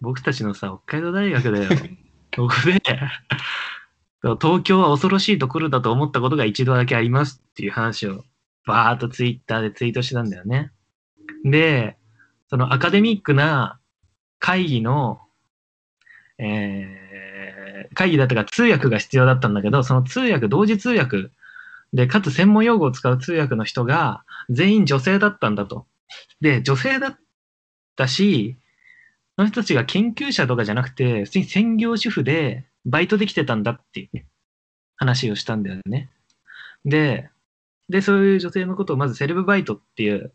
[0.00, 1.70] 僕たちのさ、北海道大学だよ。
[2.34, 2.80] ここで、
[4.22, 8.24] 東京は恐ろしいところだと思ったことが一度だけありますっていう話を、
[8.66, 10.70] バーっとツイッターでツイートしてたんだよね。
[11.44, 11.96] で、
[12.48, 13.80] そのアカデミックな
[14.38, 15.20] 会議の、
[16.38, 17.02] えー
[17.94, 21.30] 会議だったから通訳が必要だったんだけど、その通訳、同時通訳
[21.92, 25.86] で、かつ専門用語を使う通訳の人が全員女性だったんだと。
[26.40, 27.18] で、女性だっ
[27.96, 28.56] たし、
[29.36, 34.26] その人たちが研究者とかじゃなくて、普通に専業主婦でバイトできてたんだっていう
[34.96, 36.10] 話をしたんだよね。
[36.84, 37.30] で、
[37.88, 40.32] で、そういう女性のことをまずセレブバイトっていう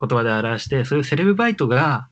[0.00, 2.08] 言葉で表して、そういうセレブバイトが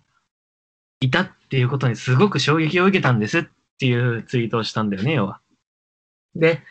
[1.00, 3.44] いたっていうことにすごく衝撃を受けたんですっ
[3.78, 5.40] ていうツイートをしたんだよね、要は。
[6.34, 6.62] で、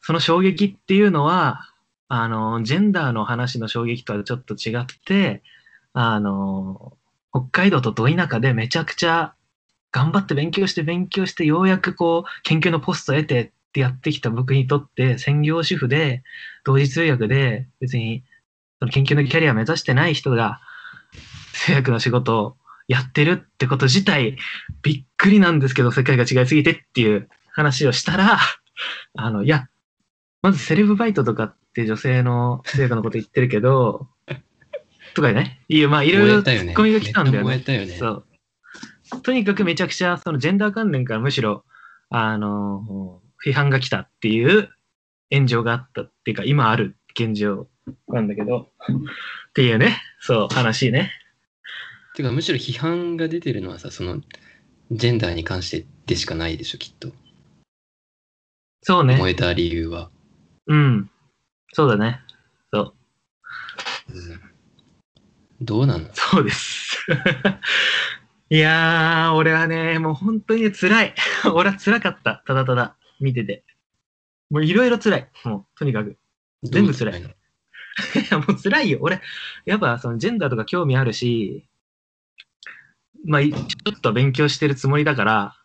[0.00, 1.66] その衝撃っていうのは、
[2.08, 5.42] あの、ジェンダーの話の衝撃とはちょっと違って、
[5.92, 6.96] あの、
[7.32, 9.34] 北海道とど田舎でめちゃくちゃ
[9.92, 16.22] 頑張って勉強して勉強して、ようやくこう、研究のポストを得てってやってきた僕にとって、専業主婦で、
[16.64, 18.24] 同時通訳で、別に、
[18.78, 20.60] その研究のキャリアを目指してない人が、
[21.52, 22.56] 通訳の仕事を
[22.88, 24.36] やってるってこと自体、
[24.82, 28.38] びっくりなんですけど、世界が違いすぎてっていう話をしたら、
[29.14, 29.68] あの、いや、
[30.42, 34.08] まずセルフバイトとかって女性の通訳のこと言ってるけど、
[35.14, 36.50] とかね、いや、まあ、いろいろツ。
[36.50, 37.86] ッコミが来たんだよねよね。
[37.86, 39.22] そう。
[39.22, 41.64] とにかくめちゃくちゃ、そのジェンダー関連からむしろ、
[42.10, 44.70] あの、批判が来たっていう
[45.32, 47.68] 炎上があったっていうか、今ある現状
[48.08, 48.70] なんだけど、
[49.50, 51.12] っていうね、そう、話ね。
[52.14, 54.20] てかむしろ批判が出てるのはさ、その
[54.90, 57.08] ジェンダーに関してでしかないでしょ、きっと。
[58.82, 59.16] そうね。
[59.16, 60.10] 燃えた理由は。
[60.66, 61.10] うん。
[61.72, 62.20] そうだね。
[62.72, 62.94] そう。
[65.60, 66.08] どうなの？
[66.14, 67.06] そうです。
[68.50, 71.14] いやー、俺はね、もう本当にね、辛い。
[71.54, 72.42] 俺は辛かった。
[72.46, 73.64] ただただ、見てて。
[74.50, 75.30] もういろいろ辛い。
[75.44, 76.18] もう、とにかく。
[76.64, 77.24] 全部辛い い
[78.30, 78.98] や、もう辛いよ。
[79.02, 79.20] 俺、
[79.66, 81.66] やっぱそのジェンダーとか興味あるし、
[83.24, 85.56] まあ、いちょっと勉強してるつもりだから、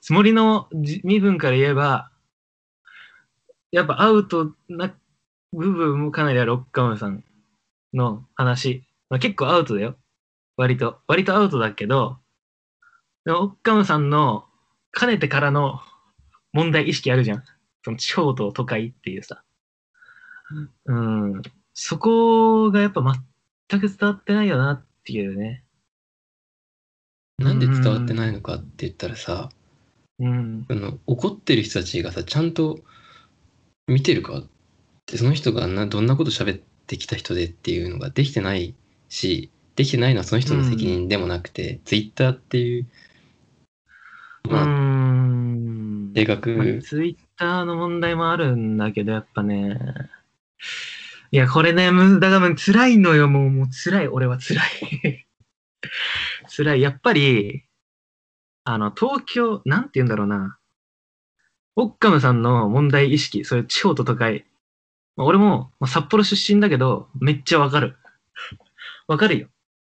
[0.00, 2.12] つもりのじ身分から言えば、
[3.72, 4.94] やっぱアウトな
[5.52, 7.24] 部分もかなりある、オッカムさん
[7.92, 8.84] の話。
[9.10, 9.96] まあ、結構アウトだよ。
[10.56, 11.00] 割と。
[11.06, 12.18] 割とアウトだけど、
[13.24, 14.46] でもオッカムさんの
[14.90, 15.80] かねてからの
[16.52, 17.44] 問題意識あるじゃん。
[17.84, 19.42] その地方と都会っていうさ。
[20.86, 21.42] うん。
[21.74, 23.02] そこがやっぱ
[23.68, 25.64] 全く伝わってないよなっていうね。
[27.38, 29.50] なんで伝わってないのかって言ったらさ、
[30.18, 30.66] うん。
[30.68, 32.80] その怒ってる人たちがさ、ちゃんと
[33.86, 34.46] 見てるかっ
[35.06, 38.74] て、その人がなどんなこと喋ってきた人でっていうのができてない
[39.08, 42.86] し、できてないのはその人の責任でもなくて、ツイッターっていう、
[44.44, 46.12] うまあ、ん。
[46.14, 49.78] 性格、ツイッターの問題もあるんだけど、やっぱね。
[51.30, 55.26] いや、これね、むだから辛いのよ、もう、もう辛い、俺は辛い。
[56.48, 56.80] 辛い。
[56.80, 57.64] やっぱり、
[58.64, 60.58] あの、東京、なんて言うんだろうな。
[61.76, 64.46] オッカムさんの問題意識、そういう地方と都会。
[65.16, 67.97] まあ俺も、まあ札幌出身だけど、めっちゃわかる。
[69.08, 69.48] わかるよ。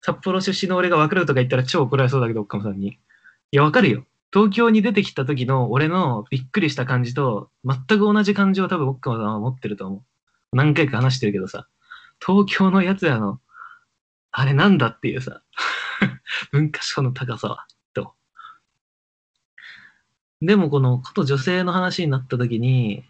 [0.03, 2.88] 札幌出身の俺がわかるとか言ったら超怒られそうだけど、オッカムさんに。
[2.92, 2.99] い
[3.51, 4.07] や、わかるよ。
[4.33, 9.96] 東京に出てきた時の俺のびっくりした感じと、全く同じ感情を多分オッカムさんは持ってると思
[10.53, 10.57] う。
[10.57, 11.68] 何回か話してるけどさ、
[12.25, 13.40] 東京のやつらの、
[14.31, 15.42] あれなんだっていうさ、
[16.53, 18.14] 文化賞の高さは、と。
[20.40, 23.05] でもこのこと女性の話になった時に、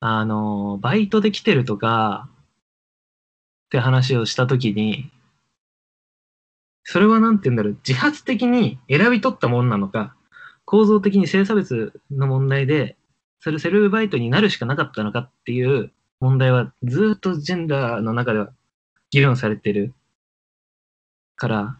[0.00, 2.28] あの、バイトで来てるとか、
[3.74, 5.10] って話をした時に、
[6.84, 10.14] それはなんて言うんだろう、自発的に選び取ったものなのか、
[10.64, 12.96] 構造的に性差別の問題で、
[13.40, 18.52] それセルフバイトになるしかなかったのかっていう問題はずっとジェンダーの中では
[19.10, 19.92] 議論されてる
[21.34, 21.76] から、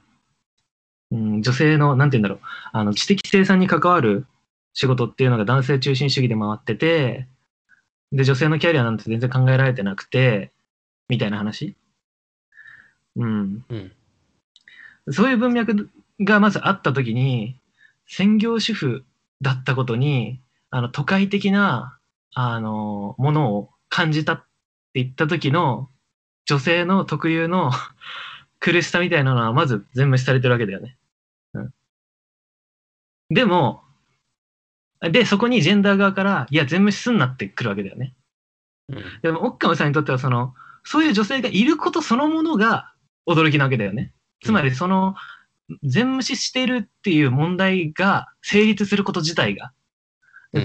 [1.13, 2.39] うん、女性の、なんて言うんだろう、
[2.73, 4.27] あの知的生産に関わる
[4.73, 7.29] 仕事っていうのが男性中心主義で回ってて、
[8.11, 10.51] で、女性のキャリアなんて全然考えられてなくて、
[11.09, 11.77] みたいな話。
[13.17, 13.65] うん。
[13.69, 13.93] うん。
[15.11, 17.59] そういう文脈がまずあったときに、
[18.07, 19.05] 専業主婦
[19.43, 21.99] だったことに、あの、都会的な、
[22.35, 24.45] あの、ものを感じたって
[24.95, 25.89] 言った時の、
[26.47, 27.71] 女性の特有の
[28.61, 30.97] 苦しさみたいなのは、まず全無視されてるわけだよね。
[31.55, 31.75] うん。
[33.31, 33.83] でも、
[35.01, 38.15] で、そこにジェンダー側から、いや、全無視すんなってくるわけだよね。
[38.89, 39.05] うん。
[39.23, 42.94] でも、オッカムさんにとっては、その、そういう女性がいることそのものが
[43.27, 44.13] 驚きなわけだよね。
[44.43, 45.15] つまり、その、
[45.83, 49.73] 全無視してるっていう問題が成立すること自体が。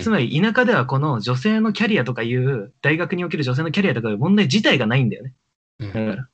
[0.02, 5.34] つまり、田舎ではこの女性のキャリアとかいう、大学における女性のキャリアとかいう問題自体がないんだよね。
[5.80, 6.30] うんだから、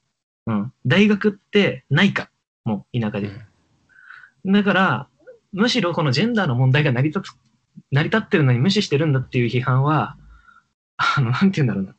[0.48, 0.74] うん。
[0.86, 2.30] 大学ってないか。
[2.66, 3.32] もう、田舎で。
[4.46, 5.08] だから、
[5.54, 7.36] むしろこのジェンダーの問題が成り立つ、
[7.92, 10.18] 成り立ってるのに無視してるんだっていう批判は、
[10.98, 11.96] あの、なんて言うんだろうな。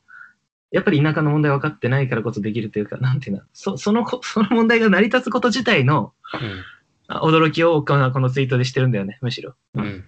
[0.72, 6.12] やっぱり田舎の問題分かってないからこそできるというか、なんていうんだろうそそのこ、その問題が成り立つこと自体の
[7.08, 9.54] あ驚きをこのこのツイートでしてるんだよね、むしろ。
[9.74, 9.82] うん。
[9.82, 10.04] っうん。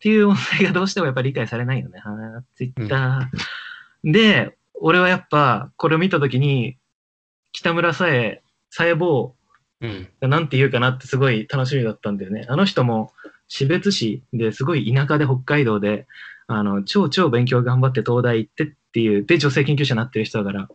[0.00, 2.00] ていう問題がどうしてもやっぱり理解されないよね。
[2.56, 4.12] ツイッター。
[4.12, 6.76] で、俺はやっぱこれを見たときに、
[7.52, 9.34] 北村さえ、さえ坊
[9.80, 10.08] うん。
[10.20, 12.44] がなんて言うかなってすごい楽しみだったんだよね。
[12.48, 13.12] あの人も
[13.48, 16.06] 標別市ですごい田舎で北海道で、
[16.48, 20.68] あの、超超勉強頑張って東大行ってっていう、で女性研究者になってる人だから、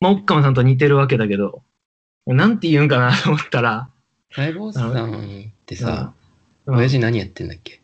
[0.00, 1.62] まあ、オッカマさんと似てるわけだけど、
[2.26, 3.88] なんて言うんかなと思ったら、
[4.34, 6.12] 細胞さんってさ、
[6.66, 6.76] うん。
[6.76, 7.80] 親父何やってんだっけ？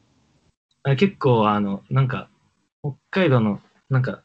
[0.85, 2.29] あ結構、あの、なんか、
[2.83, 4.23] 北海道の、なんか、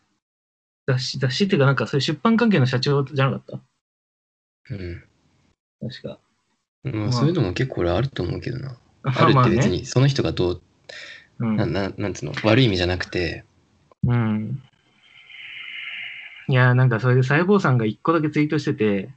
[0.88, 3.60] 雑誌、雑誌っていうか、なんか、そういう出版関係の社長じゃなかっ
[4.68, 4.74] た？
[4.76, 5.04] うん。
[5.82, 6.20] 確か。
[6.84, 7.12] まあ、まあ。
[7.12, 8.78] そういうのも結構俺あると思うけどな。
[9.04, 9.56] ああるまあね。
[9.56, 10.62] って別に、その人がどう、
[11.40, 11.56] うん。
[11.56, 13.44] なななんつうの、悪い意味じゃなくて、
[14.04, 14.62] うん。
[16.48, 19.14] いや、なんかそれで細胞さんが一個だけツイートしてて、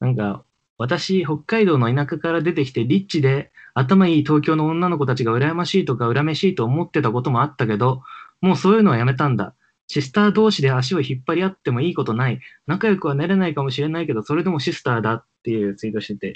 [0.00, 0.44] なんか、
[0.78, 8.02] 私、北海道の田舎から出てきて、リッチで頭いい東京の女の子たちが羨ましいとか恨めしいと思ってたこともあったけど、
[8.40, 9.54] もうそういうのはやめたんだ。
[9.88, 12.40] シスター同士で足を引っ張り合ってもいいことない。
[12.66, 16.34] 仲良くはなれないかもしれないけど、それでもシスターだっていうツイートしてて。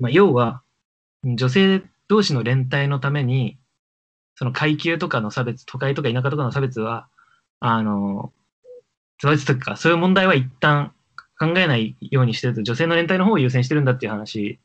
[0.00, 0.62] まあ、要は、
[1.22, 3.58] 女性同士の連帯のために、
[4.34, 7.08] その階級とかの差別、都会とか田舎とかの差別は、
[7.60, 8.32] あの、
[9.18, 10.92] 差別とか、そういう問題は一旦
[11.38, 14.58] 考えないようにしてると、女性の連帯の方を優先してるんだっていう話、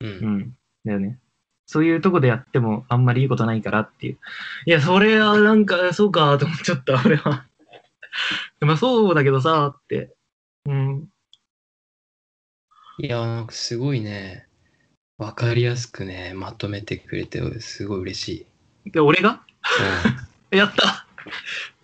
[0.00, 0.06] う。
[0.06, 1.18] うんん、だよね。
[1.66, 4.18] そういうとこでやってもあんまりいいことないからっていう。
[4.66, 7.46] いや、それはなんか、そうかと思っちゃった、俺は。
[8.60, 10.14] まあそうだけどさ、って。
[10.64, 11.08] うん。
[12.98, 14.48] いや、なんかすごいね、
[15.18, 18.46] わかりやすくね、まとめてくれて、すごい嬉し
[18.86, 18.90] い。
[18.90, 19.42] で、俺が？
[20.50, 21.06] う やった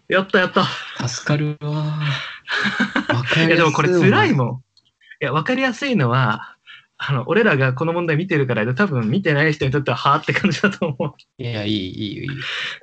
[0.08, 1.70] やったやったん、助かるわ。
[1.70, 3.56] わ かいや、りやすい。
[3.56, 4.48] でもこれ辛いもん。
[4.58, 6.56] いや、わかりやすいのは、
[6.96, 12.34] あの、俺らがこの問題見てるからで、多分見てない人にとっては、はーって感じだと思いや、いい、いいよ、いいよ。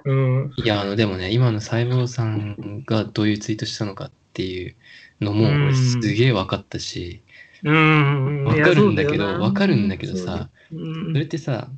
[0.05, 0.13] う。
[0.13, 0.53] うん。
[0.57, 4.75] いや、あの、でもね、今の細胞さんがどういうツイートしたのかっていう
[5.21, 7.21] のも、すげえ分かったし、
[7.63, 8.43] うん。
[8.45, 11.69] 分かるんだけど、分かるんだけどさ、うんそれってさ、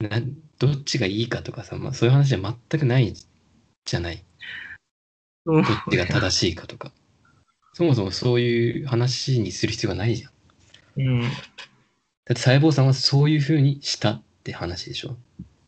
[0.00, 0.20] な
[0.58, 3.14] どっちがいいかとかさ、まあ、そういう話は全くない
[3.84, 4.24] じゃない？
[5.46, 6.92] うんどっちが正しいかとか。
[7.74, 10.32] そもそもそういう話にする必要がないじゃん。
[11.00, 11.20] うん。
[11.22, 11.30] だっ
[12.26, 15.16] て細胞さんはそういうふうにしたって話でしょ。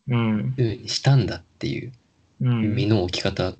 [0.09, 0.53] うん。
[0.57, 1.93] そういうふうにしたんだっていう
[2.41, 2.75] うん。
[2.75, 3.53] 身の置き方。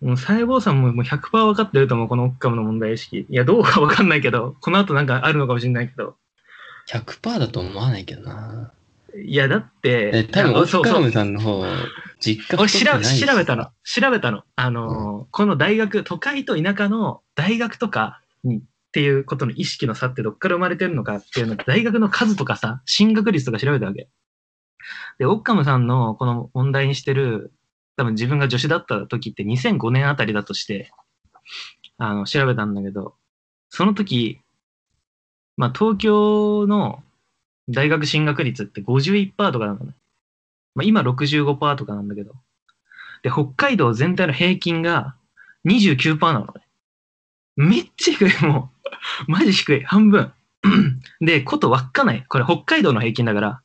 [0.00, 3.26] もう細胞さんももう100%分かってると思う、このオッカムの問題意識。
[3.28, 6.16] いや、どうか分かんないけど、この後なんかあるのかもしれないけど。
[6.88, 8.72] 100%だと思わないけどな。
[9.24, 11.64] いや、だって、え多分、オッカムさんの方、
[12.20, 13.70] 実家俺調べたの。
[13.82, 14.44] 調べたの。
[14.56, 18.60] あのーこの大学、都会と田舎の大学とかにっ
[18.92, 24.08] ていうことの意識の差ってどっから生まれてるのかっていうの大学の数とかさ、進学率とか調べたわけ。
[25.18, 27.52] で、オッカムさんのこの問題にしてる、
[27.96, 30.90] 多分自分が助手だった時って2005年あたりだとして、
[31.98, 33.14] あの、調べたんだけど、
[33.68, 34.40] その時、
[35.56, 37.02] まあ、東京の
[37.68, 39.94] 大学進学率って51%とかなのね。
[40.80, 42.32] まあ、今65%とかなんだけど。
[43.22, 45.14] で、北海道全体の平均が
[45.66, 46.66] 29%なのね。
[47.56, 48.90] めっちゃ低い、もう。
[49.30, 49.84] マジ低い。
[49.84, 50.32] 半分。
[51.20, 52.24] で、こと稚内。
[52.28, 53.62] これ北海道の平均だから。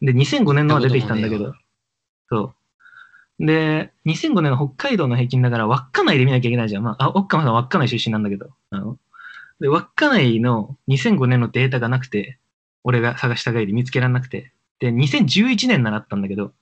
[0.00, 1.54] で、2005年のは出てきたんだけど。
[2.28, 2.54] そ
[3.40, 3.46] う。
[3.46, 6.84] で、2005年の北海道の平均だから、稚内で見なきゃいけないじゃん。
[6.84, 8.50] まあ、あ、岡間さん稚内出身なんだけど。
[8.70, 8.96] あの
[9.60, 12.38] で、稚内の2005年のデータがなくて、
[12.84, 14.52] 俺が探した限り見つけられなくて。
[14.78, 16.52] で、2011年習ったんだけど、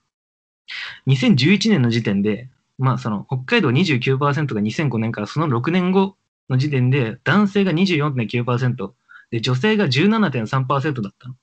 [1.06, 2.48] 2011年の時点で、
[2.78, 6.16] まあその北海道29%が2005年からその6年後
[6.48, 8.92] の時点で男性が24.9%
[9.30, 11.34] で女性が17.3%だったの。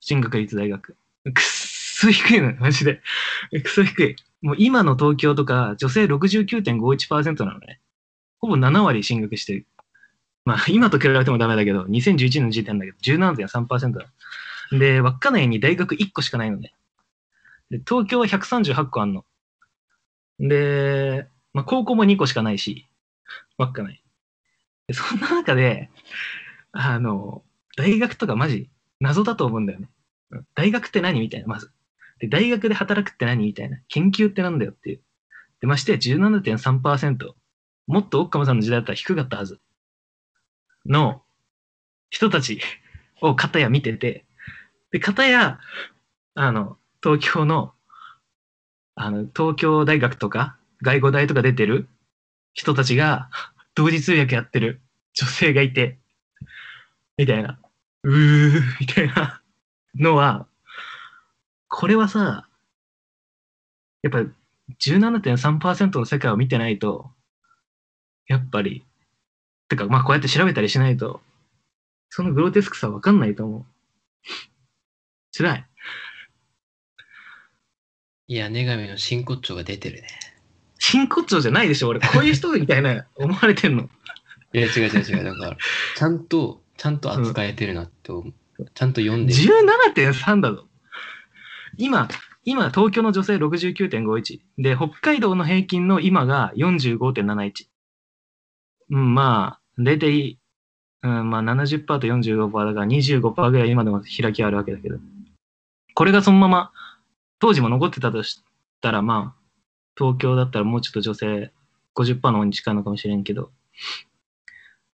[0.00, 0.96] 進学率大学。
[1.34, 3.00] くっそ低いのよ、マジで。
[3.62, 4.16] くっそ低い。
[4.42, 7.80] もう今の東京とか女性69.51%なのね。
[8.38, 9.66] ほぼ7割進学してる。
[10.44, 14.06] まあ今と比べてもダメだけど、2011年の時点だけど17.3%だ。
[14.72, 16.74] で、稚内に大学1個しかないのね。
[17.70, 19.24] で、東京は138個あんの。
[20.38, 22.88] で、まあ、高校も2個しかないし、
[23.58, 24.02] 稚内。
[24.86, 25.90] で、そんな中で、
[26.72, 27.42] あの、
[27.76, 29.88] 大学とかマジ謎だと思うんだよね。
[30.54, 31.72] 大学って何みたいな、まず。
[32.18, 33.78] で、大学で働くって何みたいな。
[33.88, 35.02] 研究ってなんだよっていう。
[35.60, 37.32] で、ましてや17.3%。
[37.86, 39.60] もっと奥様さんの時代だったら低かったはず。
[40.86, 41.22] の
[42.10, 42.60] 人たち
[43.20, 44.25] を片や見てて、
[44.96, 45.60] で、片や、
[46.34, 47.74] あの、東京の、
[48.94, 51.86] あの、東京大学とか、外語大とか出てる
[52.54, 53.28] 人たちが、
[53.74, 54.80] 同時通訳やってる
[55.12, 55.98] 女性がいて、
[57.18, 57.58] みたいな、
[58.04, 59.42] うー、みたいな
[59.96, 60.46] のは、
[61.68, 62.48] これはさ、
[64.02, 64.20] やっぱ
[64.80, 67.10] 17.3%の世界を見てないと、
[68.28, 68.86] やっぱり、
[69.68, 71.20] てか、まあこうやって調べたりしないと、
[72.08, 73.66] そのグロテスクさわかんないと思う。
[75.36, 75.66] 辛い。
[78.28, 80.08] いや、女神の真骨頂が出てるね。
[80.78, 83.88] 真骨頂じゃないでしょ俺、こういう人みたいな 思われてんの。
[84.52, 85.24] いや、違う違う違う。
[85.24, 85.56] だから、
[85.96, 88.34] ちゃんとちゃんと扱えてるなって思う。
[88.74, 89.40] ちゃんと読んでる。
[89.94, 90.66] 17.3だぞ。
[91.76, 92.08] 今、
[92.44, 94.40] 今、東京の女性69.51。
[94.58, 97.66] で、北海道の平均の今が45.71。
[98.90, 100.38] うん、まあ、大体、
[101.02, 104.98] うん、まあ70%と45%だから25%ぐらい今でも開きあるわけだけど。
[105.96, 106.72] これがそのまま、
[107.38, 108.44] 当時も残ってたとし
[108.82, 109.40] たら、まあ、
[109.96, 111.50] 東京だったらもうちょっと女性
[111.94, 113.50] 50%の方に近いのかもしれんけど、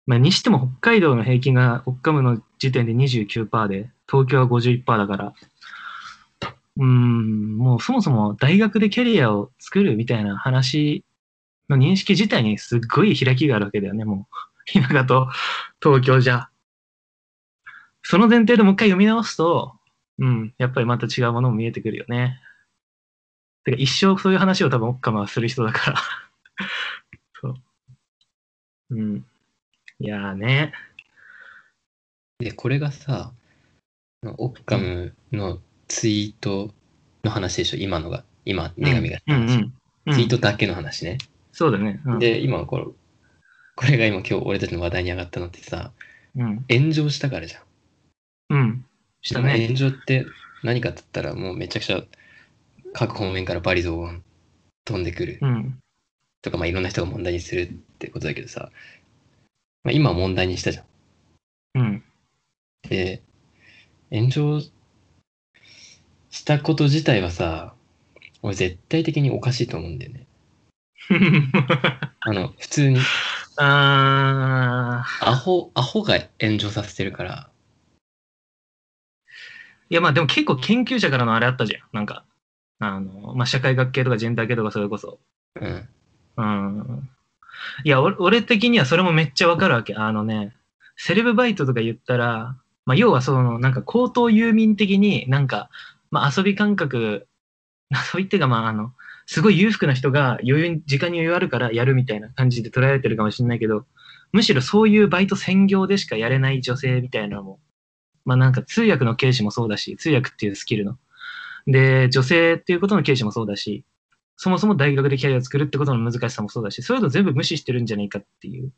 [0.06, 5.34] まあ、にしても北海道の平均が、オッカムの時点で29%で、東京は51%だから、
[6.78, 11.04] うん、もうそもそも大学でキャリアを作るみたいな話
[11.68, 14.26] の認識自体にすっごい開きがあるわけだよね、も
[14.66, 14.82] う。
[14.82, 15.28] 田舎と
[15.80, 16.48] 東京じゃ。
[18.02, 19.77] その前提でもう一回読み直すと、
[20.18, 22.40] うん、やっぱりまた違うものも見えてくるよね。
[23.64, 25.98] てか一生そういう話を多分オッカムはする人だから。
[27.40, 27.54] そう。
[28.90, 29.24] うん。
[30.00, 30.72] いやーね。
[32.38, 33.32] で、これがさ、
[34.24, 36.72] オッカムのツイート
[37.24, 38.24] の話でしょ、今のが。
[38.44, 39.18] 今、女神が。
[39.26, 39.72] うんうん
[40.06, 40.14] うん。
[40.14, 41.18] ツイートだけの話ね。
[41.52, 42.00] そうだね。
[42.04, 42.84] うん、で、今これ、
[43.76, 45.92] これが今今日俺たちの話題に上がったのってさ、
[46.36, 46.64] うん。
[46.70, 47.62] 炎上したからじゃん。
[48.50, 48.84] うん。
[49.22, 49.66] したね。
[49.66, 50.26] 炎上って
[50.62, 52.02] 何かって言ったらもうめちゃくちゃ
[52.92, 54.22] 各方面からバリ雑言
[54.84, 55.78] 飛んでくるうん。
[56.42, 58.70] とか、まあいろんな人が問題にするってことだけどさ、
[59.84, 60.84] まあ、今は問題にしたじゃん。
[61.74, 62.04] うん。
[62.88, 63.22] で、
[64.10, 64.60] 炎上
[66.30, 67.74] したこと自体はさ、
[68.42, 70.26] 俺絶対的におかしいと思うんだよね。
[72.20, 72.98] あの、普通に
[73.56, 77.50] あーアホ、アホが炎上させてるから、
[79.90, 81.82] いや、まあでも結構研究者からのあれあったじゃん。
[81.92, 82.24] なんか、
[82.78, 85.18] あの、まあ社会学系とかジェンダー系とかそれこそ。
[85.60, 85.88] うん。
[86.36, 87.08] うん。
[87.84, 89.94] いや、俺俺的にはそれもめっちゃわかるわけ。
[89.94, 90.54] あのね、
[90.96, 95.70] セレブバイトとか言ったら、まあ要はその、なんか高等遊民的になんか、
[96.10, 97.26] まあ遊び感覚、
[97.90, 98.92] 遊びっていうかまああの、
[99.26, 103.84] すごい裕福な人が余裕に、時間に余裕あるからやるみたいな感じで捉えられてるかもしれないけど、
[104.32, 107.60] むしろそういうバイト専業でしかやれない女性みたいなのも、
[108.28, 110.98] まあなんか通訳のケースもそうだし、通訳っていうスキルの。
[111.66, 113.86] で、女性っていうことのケースもそうだし、
[114.36, 118.70] そもそも大学でキャリアを作るってことの難しさもそうだし、そういうの全部無視してるんじゃないかっていう。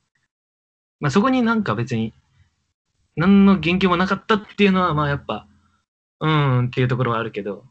[1.01, 2.13] まあそこになんか別に、
[3.17, 5.49] 何の言及もなかったっていうのは、まあやっぱ、
[6.21, 7.65] うーんっていうところはあるけど、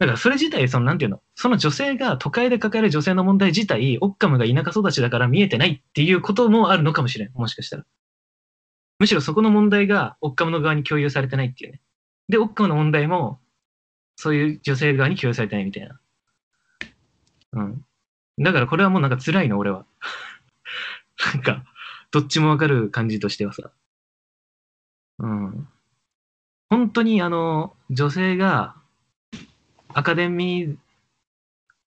[0.00, 7.84] だからそれ自体、そのなんていうの、その女性が都会で抱える女性の問題自体、オッカムが田舎育ちだから見えてないっていうこともあるのかもしれん、もしかしたら。
[8.98, 11.80] むしろそこの問題がオッカムの側に共有されてないっていうね。
[12.28, 13.40] で、オッカムの問題も、
[14.16, 16.00] そういう女性側に共有されてないみたいな。
[17.52, 17.84] うん。
[18.40, 19.86] だからこれはもうなんか辛いの、俺は。
[21.34, 21.64] なんか、
[22.10, 23.70] どっちもわかる感じとしてはさ。
[25.18, 25.68] うん。
[26.70, 28.76] 本当にあの、女性が
[29.88, 30.76] アカデミー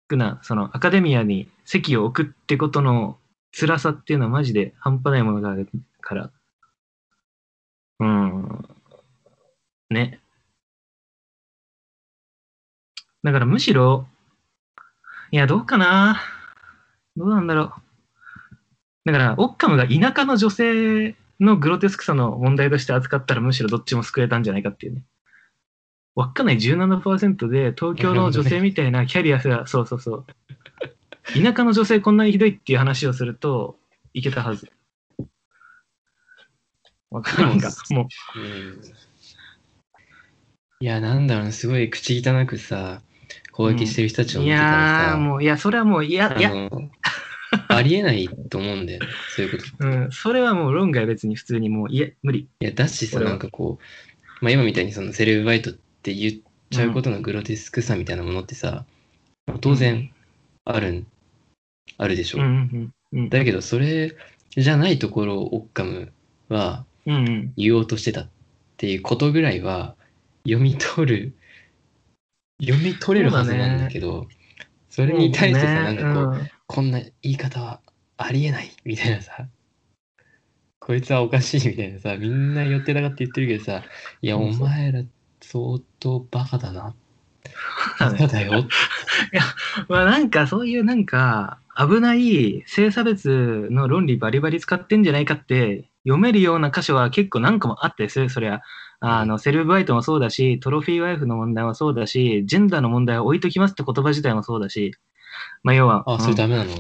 [0.09, 3.18] クな、そのアカデミアに席を置くってことの
[3.52, 5.68] 辛さっていうのはマジで半端ないものがある
[6.00, 6.30] から。
[8.01, 8.68] うん。
[9.90, 10.20] ね。
[13.22, 14.07] だからむしろ、
[15.32, 16.22] いや、どうかな。
[17.16, 17.72] どうなんだろう。
[19.07, 25.03] だから、オッカムが田舎の女性のグロテスクさの問題として扱ったらむしろどっちも救えたんじゃないかっていうね。
[26.14, 30.26] 稚内17%で東京の女性みたいなキャリアが、そうそうそう。
[31.34, 33.76] 田舎の女性こんなにひどいっていう話をすると
[34.14, 34.70] いけたはず。
[37.11, 37.70] わからんか。
[37.90, 38.82] もう、うん
[40.78, 43.00] いや、なんだろうな、すごい口汚くさ、
[43.52, 46.90] 攻撃してる人たちを見いてたらやー、さ、もう、いや、それはもう、いや、いや、あの、
[47.68, 49.86] ありえないと思うんだよね、そういうこと。
[49.86, 52.40] うん、それはもう論外別に普通にもう、いえ、無理。
[52.61, 56.32] いや、だしさ、俺はなんかこう、まあ今みたいにそのセレブバイトって言っ
[56.70, 58.84] ちゃうことのグロテスクさみたいなものってさ、
[59.62, 60.11] 当然
[60.66, 61.07] あるん、
[61.96, 62.38] あるでしょ。
[62.38, 63.28] うん、うん、うん。
[63.30, 64.14] だけど、それ
[64.50, 66.12] じゃないところをオッカム
[66.50, 66.84] は。
[67.57, 68.28] 言おうとしてたっ
[68.76, 69.94] ていうことぐらいは
[70.44, 71.34] 読み取る、
[72.61, 74.26] 読み取れるはずなんだけど、
[74.90, 77.80] それに対してさ、なんかこう、う、こんな言い方は
[78.16, 79.48] ありえないみたいなさ、
[80.80, 83.82] こいつはおかしいみたいなさ、みんな寄ってたがって言ってるけどさ、
[84.22, 85.02] いや、お前ら
[85.40, 86.94] 相当バカだな。
[87.98, 88.66] バカだよ。
[89.88, 98.62] まあなんかそういうなんか危ない性差別の論理バリバリ使ってんじゃないかって読めるような箇所は結構何個もあってそそりゃ
[99.00, 104.94] あのセルフバイトもそうだしトロフィーワイフの問題もそうだしジェンダーの問題は置いときますって言葉自体もそうだし
[105.62, 106.70] まあ要はあ、それダメなの、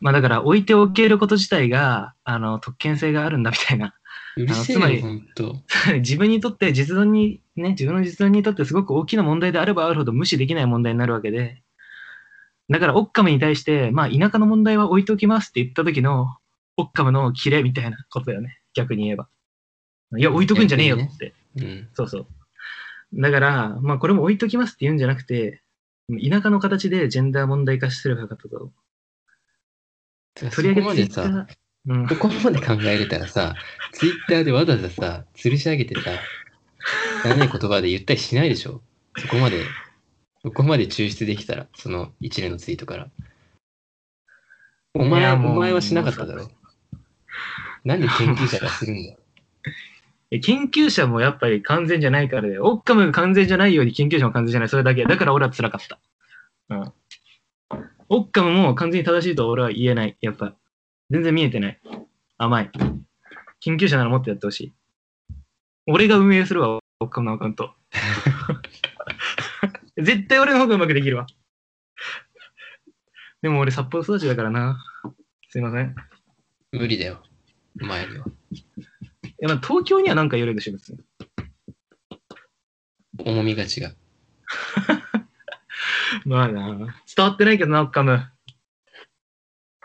[0.00, 3.94] まあだから置いておけること自体があの特権性があるんだみたいな。
[4.36, 5.02] うるせえつまり。
[6.00, 11.62] 自分にとって実存に、ね、自分の実存にとってすごく大きな問題であればあるほど無視できない問題になるわけで、
[12.68, 16.34] だからオッカムに対して、まあ田舎の問題は置いておきますって言った時の
[16.76, 18.60] オッカムのキレみたいなことだよね。
[18.74, 19.28] 逆に言えば。
[20.16, 21.34] いや、置いとくんじゃねえよって。
[21.56, 21.88] うん。
[21.94, 22.26] そうそう。
[23.14, 25.62] だから、まあこれも置いときますって言うんじゃなくて、
[26.08, 28.72] 田舎の形でジェンダー問題化すればよかったと。
[30.50, 31.46] とりあえずそこまでさ、
[31.86, 33.54] うん、ここまで考えれたらさ、
[33.92, 36.10] ツイッターでわざわざさ、吊るし上げてさ、
[37.24, 38.80] 汚い言葉で言ったりしないでしょ
[39.18, 39.64] そこまで、
[40.42, 43.08] そこまで抽出できたら、その一連のツイートから。
[44.94, 46.50] お前、お前はしなかっただろ。
[47.84, 49.10] なんで研究者がするんだ？
[49.12, 49.18] よ。
[50.30, 54.68] え研究者もやっぱり完全じゃないからで、オッカムが完全じゃないように研究者も完全じゃない。
[54.68, 55.04] それだけ。
[55.04, 55.98] だから俺は辛かった。
[56.70, 56.92] うん。
[58.08, 60.16] オッカムも完全に正しいと俺は言えない。
[60.20, 60.54] やっぱ。
[61.10, 61.80] 全然見えてない。
[62.38, 62.70] 甘い。
[63.60, 64.72] 研究者ならもっとやってほしい。
[65.86, 67.74] 俺が運営するわ、オッカムのアカウント。
[69.98, 71.26] 絶対俺の方がうまくできるわ。
[73.42, 74.82] でも俺札幌育ちだからな。
[75.50, 75.94] すいません。
[76.72, 77.22] 無理だよ。
[77.80, 78.26] お前には。
[78.26, 78.60] い
[79.38, 80.98] やまあ東京にはなんか言えるでしょ、別に。
[83.18, 83.96] 重みが違う。
[86.24, 86.76] まあな、
[87.14, 88.26] 伝わってないけどな、オッカム。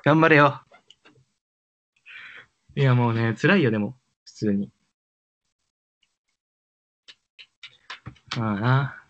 [0.04, 0.64] 頑張れよ。
[2.76, 4.72] いや、もうね、辛いよ、でも、普通に。
[8.38, 9.04] まあな。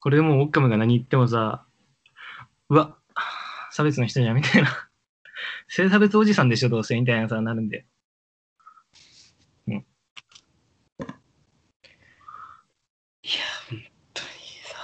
[0.00, 1.66] これでもうオッカムが何言ってもさ、
[2.68, 2.96] うわ、
[3.70, 4.85] 差別の人じゃん、みたいな。
[5.68, 7.84] 性差別おじさんでしょ、どうせ、みたいなさ、なるんで。
[9.68, 9.72] い
[13.28, 13.32] や、
[13.68, 13.80] 本
[14.14, 14.28] 当に
[14.62, 14.76] さ。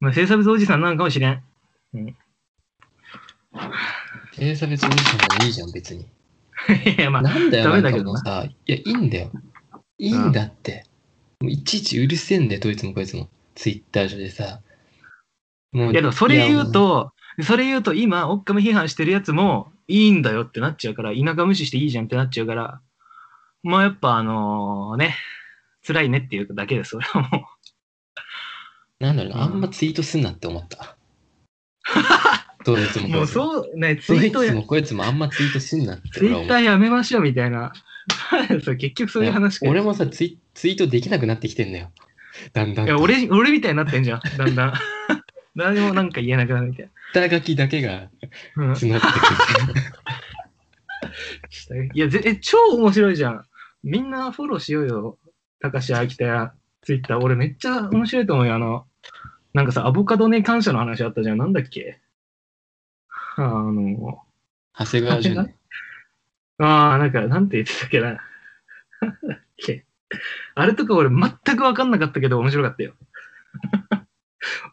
[0.00, 1.44] まあ、性差別おじさんなんかもしれん。
[4.32, 6.06] 性差別おじさんでもいいじゃん、別に。
[6.96, 9.30] いや、まあ、なんだよ、ダメなんかだけどさ、いや、いいんだよ。
[9.98, 10.86] いいんだって。
[11.40, 13.28] もういちいちうるせえんだよ、どいつもこいつも。
[13.54, 14.62] ツイッター上でさ。
[15.72, 17.12] もういやでもそれ言うと、
[17.42, 22.80] それ言うと今、オッカム批判してるやつもいいんだよってなっちゃうから、田舎無視していいじゃんってなっちゃうから、
[23.62, 25.16] まあやっぱあのね、
[25.86, 27.40] 辛いねっていうだけです、それはもう。
[29.04, 30.96] なんだろうな、あうんんまツイートすんなって思った。
[32.64, 33.44] どいつもこもいうつも。
[33.44, 37.72] そうね、ツイートや、つもこいつもあんまツイートすんなってツイッターやめましょうみたいな。
[38.64, 41.90] 結局そういう話かよ俺もさツイ、ツイートできなくなってきてんだよ。
[42.52, 42.92] だんだんと。
[42.92, 44.72] いや俺、俺みたいになってんじゃん、だんだん。
[45.56, 48.10] 何もなんか言えなくなるみたい下書きだけがな。
[48.56, 49.12] うん募ってく
[51.74, 51.90] る。
[51.94, 53.44] いや、ぜえ超面白いじゃん。
[53.82, 55.18] みんなフォローしようよ。
[55.60, 56.52] 高橋秋田や
[56.82, 57.20] ツイッター。
[57.22, 58.54] 俺めっちゃ面白いと思うよ。
[58.54, 58.86] あの、
[59.54, 61.38] なんかさ、アボカドに感謝の話あったじゃん。
[61.38, 61.98] なんだっけ？
[63.36, 64.22] あの、
[64.78, 65.56] 長谷川淳ね。
[66.58, 68.06] ああ、なんか、なんて言ってたっけな。
[68.12, 68.18] なん
[69.28, 69.84] だっけ？
[70.54, 72.94] あれとか俺全く分かんなかったけど面白かったよ。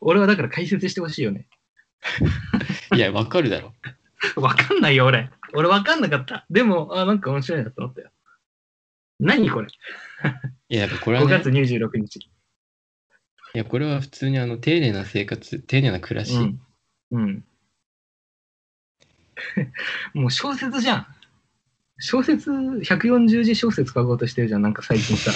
[0.01, 1.47] 俺はだから解説してほしいよね。
[2.95, 3.73] いや、わかるだろ。
[4.35, 5.29] 分かんないよ、俺。
[5.53, 6.45] 俺分かんなかった。
[6.49, 8.11] でも、あなんか面白いなと思ったよ。
[9.19, 9.67] 何これ？
[10.69, 12.17] いや、これは ?5 ね、月26日。
[12.17, 12.29] い
[13.53, 16.35] や、これは普通にあの、丁寧な生活、丁寧な暮らし。
[16.35, 16.61] うん。
[17.11, 17.45] うん。
[20.13, 21.07] もう小説じゃん。
[21.99, 25.31] 小説、140字小説書こうとしてるじゃん、なんか最近さ。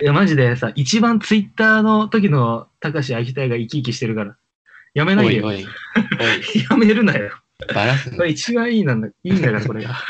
[0.00, 4.36] いや、マジでさ、一番ツイッターの時の高橋秋田が生き生きしてるから。
[4.94, 5.46] やめないでよ。
[5.46, 5.66] おいおい、おい、
[6.70, 7.32] やめるなよ。
[7.74, 8.16] バラすの。
[8.16, 9.96] これ一番いいなんだ、いいんだから、これが。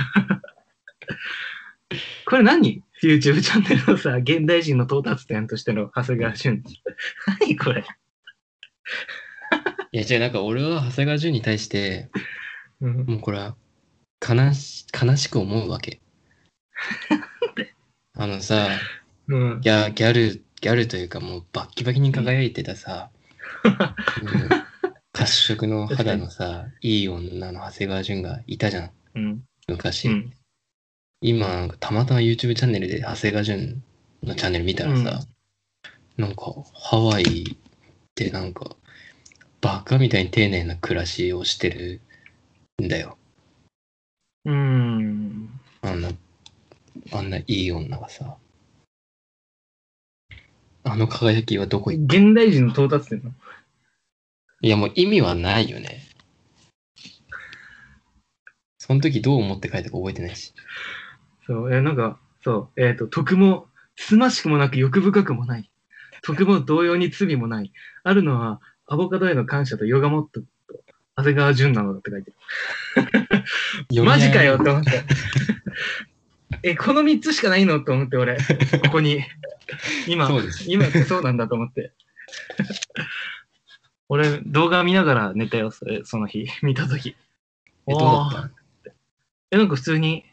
[2.26, 6.62] これ何 ?YouTube チャンネルのさ、現代人の到達点としての長谷川俊。
[7.40, 7.82] 何これ、
[9.92, 12.10] いや、違う、なんか俺は長谷川淳に対して、
[12.82, 13.56] うん、もうこれは
[14.20, 16.00] 悲し悲しく思うわけ。
[18.14, 18.68] あのさ、
[19.28, 19.60] うん。
[19.60, 23.10] ギャギャル、ギャルというかもうバッキバキに輝いてたさ、
[23.64, 24.68] うん
[25.18, 29.42] 褐色の肌のさ、いい女の長谷川淳がいたじゃん、うん。
[29.66, 30.06] 昔。
[30.06, 30.32] うん。
[31.20, 33.82] 今、たまたま YouTube チャンネルで長谷川淳
[34.22, 35.20] のチャンネル見たらさ、
[36.16, 37.56] なんかハワイ
[38.14, 38.76] でなんか
[39.60, 42.00] バカみたいに丁寧な暮らしをしてる
[42.80, 43.18] んだよ。
[44.44, 45.50] うん。
[45.82, 46.10] あんな、
[47.12, 48.36] あんないい女がさ。
[50.90, 53.32] あの輝きはどこ行っ現代人の到達点の？
[54.60, 56.02] いやもう意味はないよね。
[58.78, 60.54] その時どう思って書いたか覚えてないし。
[61.46, 63.66] そう、え、なんか、そう、えっ、と、徳も、
[63.96, 65.70] すましくもなく欲深くもない。
[66.22, 67.72] 徳も同様に罪もない。
[68.02, 70.46] あるのは、アボカドへの感謝とヨガモットと、
[71.16, 72.32] 長谷川淳なのだって書いて
[73.90, 74.04] る。
[74.04, 74.90] マジかよって思って。
[76.62, 77.80] え、この3つしかないの？
[77.80, 79.22] と思って、俺、ここに。
[80.08, 80.28] 今。
[80.66, 81.92] 今ってそうなんだと思って。
[84.08, 87.16] 俺、動画見ながら寝たよ、それその日、見たとき。
[87.86, 88.50] え、どうだっ
[88.84, 88.90] た？
[89.50, 90.24] え、なんか普通に、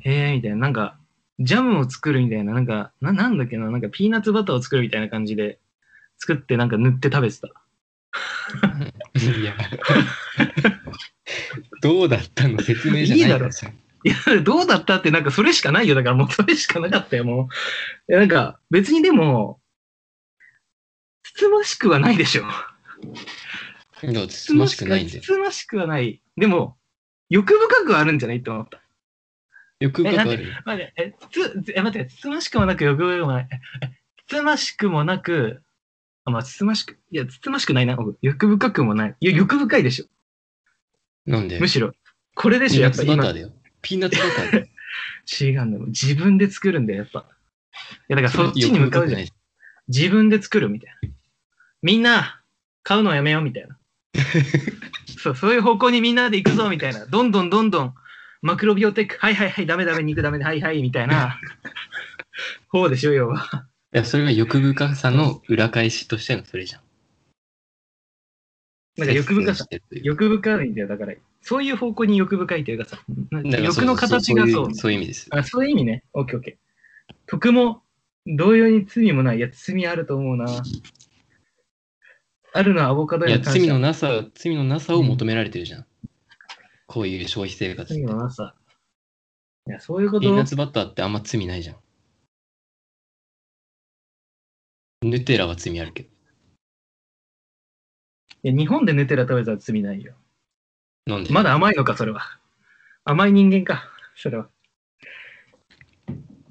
[0.00, 0.98] へえ、みたいな、なんか、
[1.38, 5.58] ジャムを作るみたいな、なんか、ななんだっけな、なんかピーナッツバターを作るみたいな感じで、
[6.18, 7.48] 作ってなんか塗って食べてた。
[9.40, 9.54] いや。
[11.80, 12.60] どうだったの？
[12.60, 13.70] 説明じゃないからさ。
[14.04, 15.94] いや、どうだったってなんかそれしかないよ。
[15.94, 17.48] だからもうそれしかなかったよ、も
[18.08, 18.12] う。
[18.12, 19.60] いや、なんか別にでも、
[21.22, 22.44] つつましくはないでしょ。
[24.28, 25.26] つつましくないんだよつ。
[25.26, 26.22] つましくはない。
[26.36, 26.76] でも、
[27.28, 28.38] 欲深くはあるんじゃない？
[28.38, 28.80] って思った。
[29.80, 30.48] 欲深くある？
[30.48, 30.54] よ。
[30.64, 33.48] 待って、え、つ、つえ、待って、つつましくもなく欲深くもない。
[33.50, 33.90] ええ
[34.26, 35.62] つつましくもなく、
[36.24, 37.96] あ、まあ、つつましく、いや、つつましくないな。
[37.96, 39.16] 僕欲深くもない。
[39.20, 40.06] いや、欲深いでしょ。
[41.26, 41.58] なんで？
[41.60, 41.92] むしろ。
[42.34, 43.32] これでしょ、やっぱ今。
[43.82, 44.66] ピーナッツバター。
[45.50, 45.86] 違うんだよ。
[45.86, 47.20] 自分で作るんだよ、やっぱ。
[47.20, 47.24] い
[48.08, 49.32] や、だからそっちに向かうじゃない
[49.88, 51.08] 自分で作るみたいな。
[51.82, 52.42] みんな、
[52.82, 53.78] 買うのやめようみたいな。
[55.18, 57.06] そう、そういう方向にみんなで行くぞみたいな。
[57.06, 57.94] どんどんどんどん、
[58.42, 61.38] マクロビオテック、はいはいはい、ダメダメ、肉ダメで、はいはい、みたいな。
[62.68, 63.66] 方でしょ、要は。
[63.92, 66.82] いや、それが欲深さの裏返しとしてのそれじゃん。
[68.96, 71.14] なんか欲深さ、欲深いんだよ、だから。
[71.42, 72.98] そういう方向に欲深いというかさ、
[73.30, 75.28] 欲の形がそうそういう意味です。
[75.30, 76.04] あ、そういう意味ね。
[76.12, 77.14] オッケーオッケー。
[77.26, 77.82] 徳も
[78.26, 79.38] 同様に罪もない。
[79.38, 80.62] いや、罪あると思うな。
[82.52, 85.86] あるのはアボカドいや、罪のなさ、罪のなさを求められてるじゃん。
[86.86, 87.92] こういう消費生活。
[87.92, 88.54] 罪のなさ。
[89.66, 90.22] いや、そういうこと？
[90.22, 91.76] ピーナッツバターってあんま罪ないじゃん。
[95.02, 96.10] ヌテラは罪あるけど。
[98.42, 100.14] いや、日本でヌテラ食べたら罪ないよ。
[101.06, 102.22] なんでまだ甘いのか、それは。
[103.04, 103.84] 甘い人間か、
[104.14, 104.48] それは。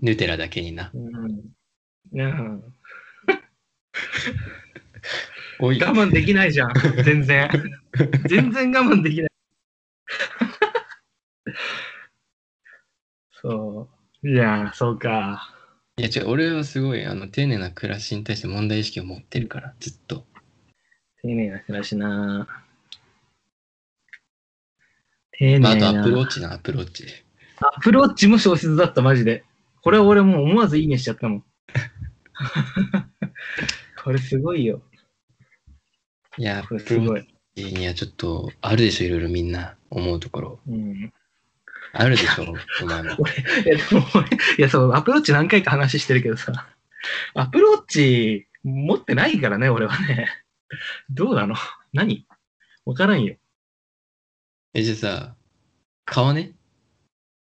[0.01, 0.91] ヌテラだけにな。
[0.93, 1.09] うん。
[2.13, 2.63] うん
[5.59, 6.73] おい、我慢できないじゃん、
[7.03, 7.49] 全然。
[8.27, 9.29] 全然我慢できない。
[13.31, 13.89] そ
[14.23, 14.29] う。
[14.29, 15.53] いや、そうか。
[15.97, 20.25] いや違う、俺はすごいあの丁寧な暮らしに対して問題意識を持ってるから、ずっと。
[21.21, 22.47] 丁寧な暮らしな。
[25.39, 25.93] 丁寧な。
[25.93, 27.07] とアプローチな、アプローチ。
[27.59, 29.43] アプローチも小説だった、マジで。
[29.81, 31.43] これは俺もう思わずいいねしちゃったもん。
[34.03, 34.81] これすごいよ。
[36.37, 37.21] いや、アこプロれすごい。
[37.21, 37.25] ー
[37.55, 40.59] チにはちょっとあるでしょ、いろいろみんな思うところ。
[40.67, 41.13] うん。
[41.93, 43.09] あるでしょ、お前も。
[43.65, 44.27] いや、でも俺、
[44.57, 46.67] いや、そう、アプローチ何回か話してるけどさ、
[47.33, 50.27] アプローチ持ってないからね、俺はね。
[51.09, 51.55] どうなの？
[51.93, 52.27] 何？
[52.85, 53.35] わからんよ。
[54.73, 55.35] え、じゃあさ、
[56.05, 56.51] 買わね？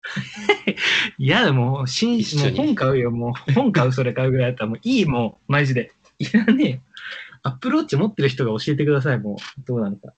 [1.17, 3.53] いや、もう、新一緒にもう本買うよ、もう。
[3.53, 5.91] 本買う、それ買うぐらいだったら、もういい、もう、マジで。
[6.19, 6.79] いらねえよ。
[7.43, 9.61] アプローチ持ってる人が教えてください、もう。
[9.65, 10.13] どうなのか。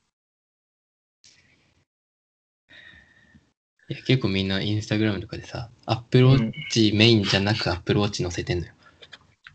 [3.90, 8.74] いや、結構みんなインスタグラムとかでさ、アップローチメインじゃなくアップローチ載せてんのよ。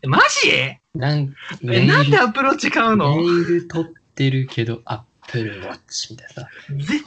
[0.01, 0.77] えマジ？
[0.95, 1.35] なん
[1.71, 3.15] え、なんでアップルウォッチ買うの？
[3.15, 5.01] メール取ってるけど、アッ
[5.31, 6.49] プルウォッチみたいなさ。
[6.69, 7.05] 絶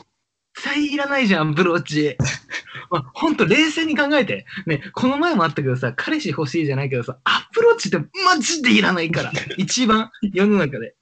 [0.63, 2.17] 対いらないじゃん、アップルウォッチ。
[2.91, 4.47] まあ、ほんと冷静に考えて。
[4.67, 9.33] ね、この前もあったけどさ、彼氏欲しいじゃないけどさ、アップルウォッチってマジでいらないから。
[9.57, 10.95] 一番世の中で。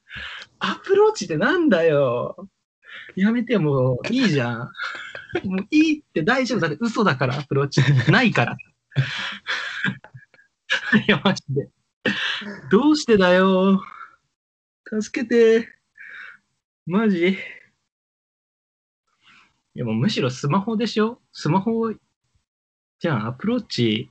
[0.59, 2.49] アップルウォッチってなんだよ。
[3.17, 3.99] やめてよ、もう。
[4.13, 4.59] いいじゃん。
[5.45, 7.81] もういいって大丈夫だって嘘だから、アップルウォッチ。
[8.11, 8.57] ないから。
[10.97, 11.69] いや、マジで。
[12.71, 13.83] どうしてだよ。
[15.01, 15.69] 助けて。
[16.87, 17.39] マジ
[19.77, 21.19] いやもうむしろスマホでしょ？
[21.33, 21.93] スマホ、
[23.01, 24.11] じゃあアプローチ、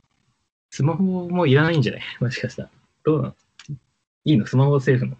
[0.72, 2.02] スマホもいらないんじゃない？
[2.20, 2.70] もしかしたら。
[3.06, 3.36] どうなの？
[4.26, 4.46] いいの？
[4.46, 5.16] スマホセーフの？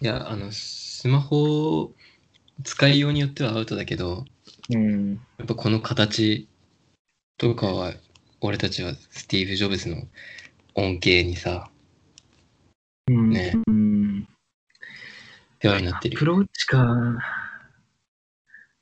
[0.00, 1.92] いや、あの、スマホ、
[2.64, 4.24] 使いようによってはアウトだけど、
[4.70, 5.14] うん。
[5.38, 6.48] やっぱこの形
[7.36, 7.92] とかは、
[8.40, 10.02] 俺たちはスティーブ・ジョブズの
[10.74, 11.70] 恩恵にさ、
[13.08, 13.30] うん。
[13.30, 14.28] ねうん。
[15.62, 16.18] 世話になってるよ。
[16.18, 17.45] アプローチか。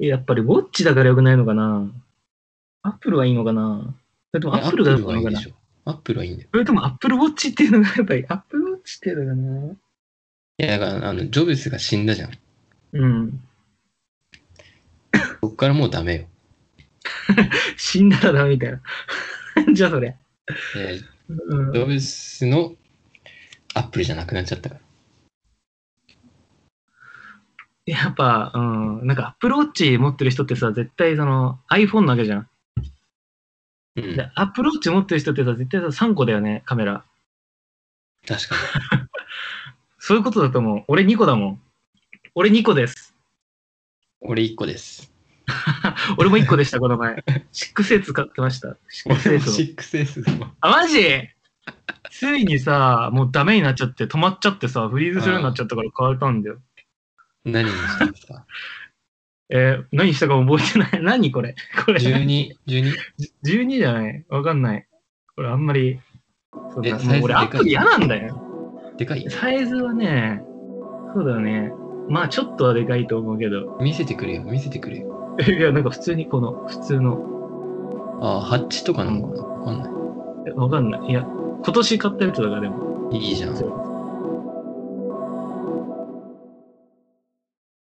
[0.01, 1.90] えやっぱりウォッチだからよくないのかな？
[2.82, 3.95] アップルはいいのかな？
[4.32, 5.40] それともアップルがアよくないのかな？
[5.86, 6.49] アップルはいいんだよ。
[6.53, 9.74] それともアップルウォッチっていうのがやっぱりアップルウォッチっていうのがな
[10.59, 12.30] いや、だから、あの、ジョブズが死んだじゃん。
[12.92, 13.40] うん。
[15.40, 16.26] そっからもうダメよ。
[17.76, 18.80] 死んだらダメみたいな。
[19.74, 20.16] じゃあそれ。
[20.74, 22.74] でうんジョブズの
[23.74, 24.80] アップルじゃなくなっちゃったから。
[27.87, 32.49] やっぱ、うん、なんか Apple Watch 持ってる人ってさ、絶対その iPhone なわけじゃん。
[33.97, 37.05] うんで、Apple Watch 持ってる人ってさ、絶対さ、3個だよね、カメラ。
[38.26, 38.57] 確か
[39.99, 40.85] そういうことだと思う。
[40.89, 41.61] 俺2個だもん。
[42.35, 43.14] 俺2個です。
[44.22, 44.28] に。
[44.30, 45.12] 俺1個です。
[46.16, 47.22] 俺 も1個でした、この前。
[47.53, 48.76] 6A 使ってました。
[49.07, 50.35] 俺も 6S の。
[50.35, 50.51] 6S の。
[50.61, 51.28] あ、マジ？
[52.11, 56.59] ついにさ、もうダメになっちゃって、止まっちゃってさ、フリーズするようになっちゃったから変えたんだよ。
[57.45, 58.45] 何にしたんですか
[59.51, 61.03] えー何したか覚えてない。
[61.05, 61.55] 何これ？
[61.84, 62.01] これ。
[62.01, 62.92] ?12、12?
[63.45, 64.24] 12じゃない？
[64.28, 64.86] わかんない。
[65.36, 66.01] これあんまり。
[66.72, 68.40] そうだえサイズもう俺アプリ嫌なんだよ。
[68.97, 69.28] でかい？
[69.30, 70.42] サイズはね、
[71.14, 71.72] そうだよね。
[72.09, 73.76] まあちょっとはでかいと思うけど。
[73.80, 75.36] 見せてくれよ、見せてくれよ。
[75.47, 79.90] いや、なんか普通にこの、普通の、ああ、ハッチとかなのかなわかんない。
[80.49, 81.11] えわかんない。
[81.11, 83.11] いや、今年買ったやつだからでも。
[83.12, 83.55] いいじゃん。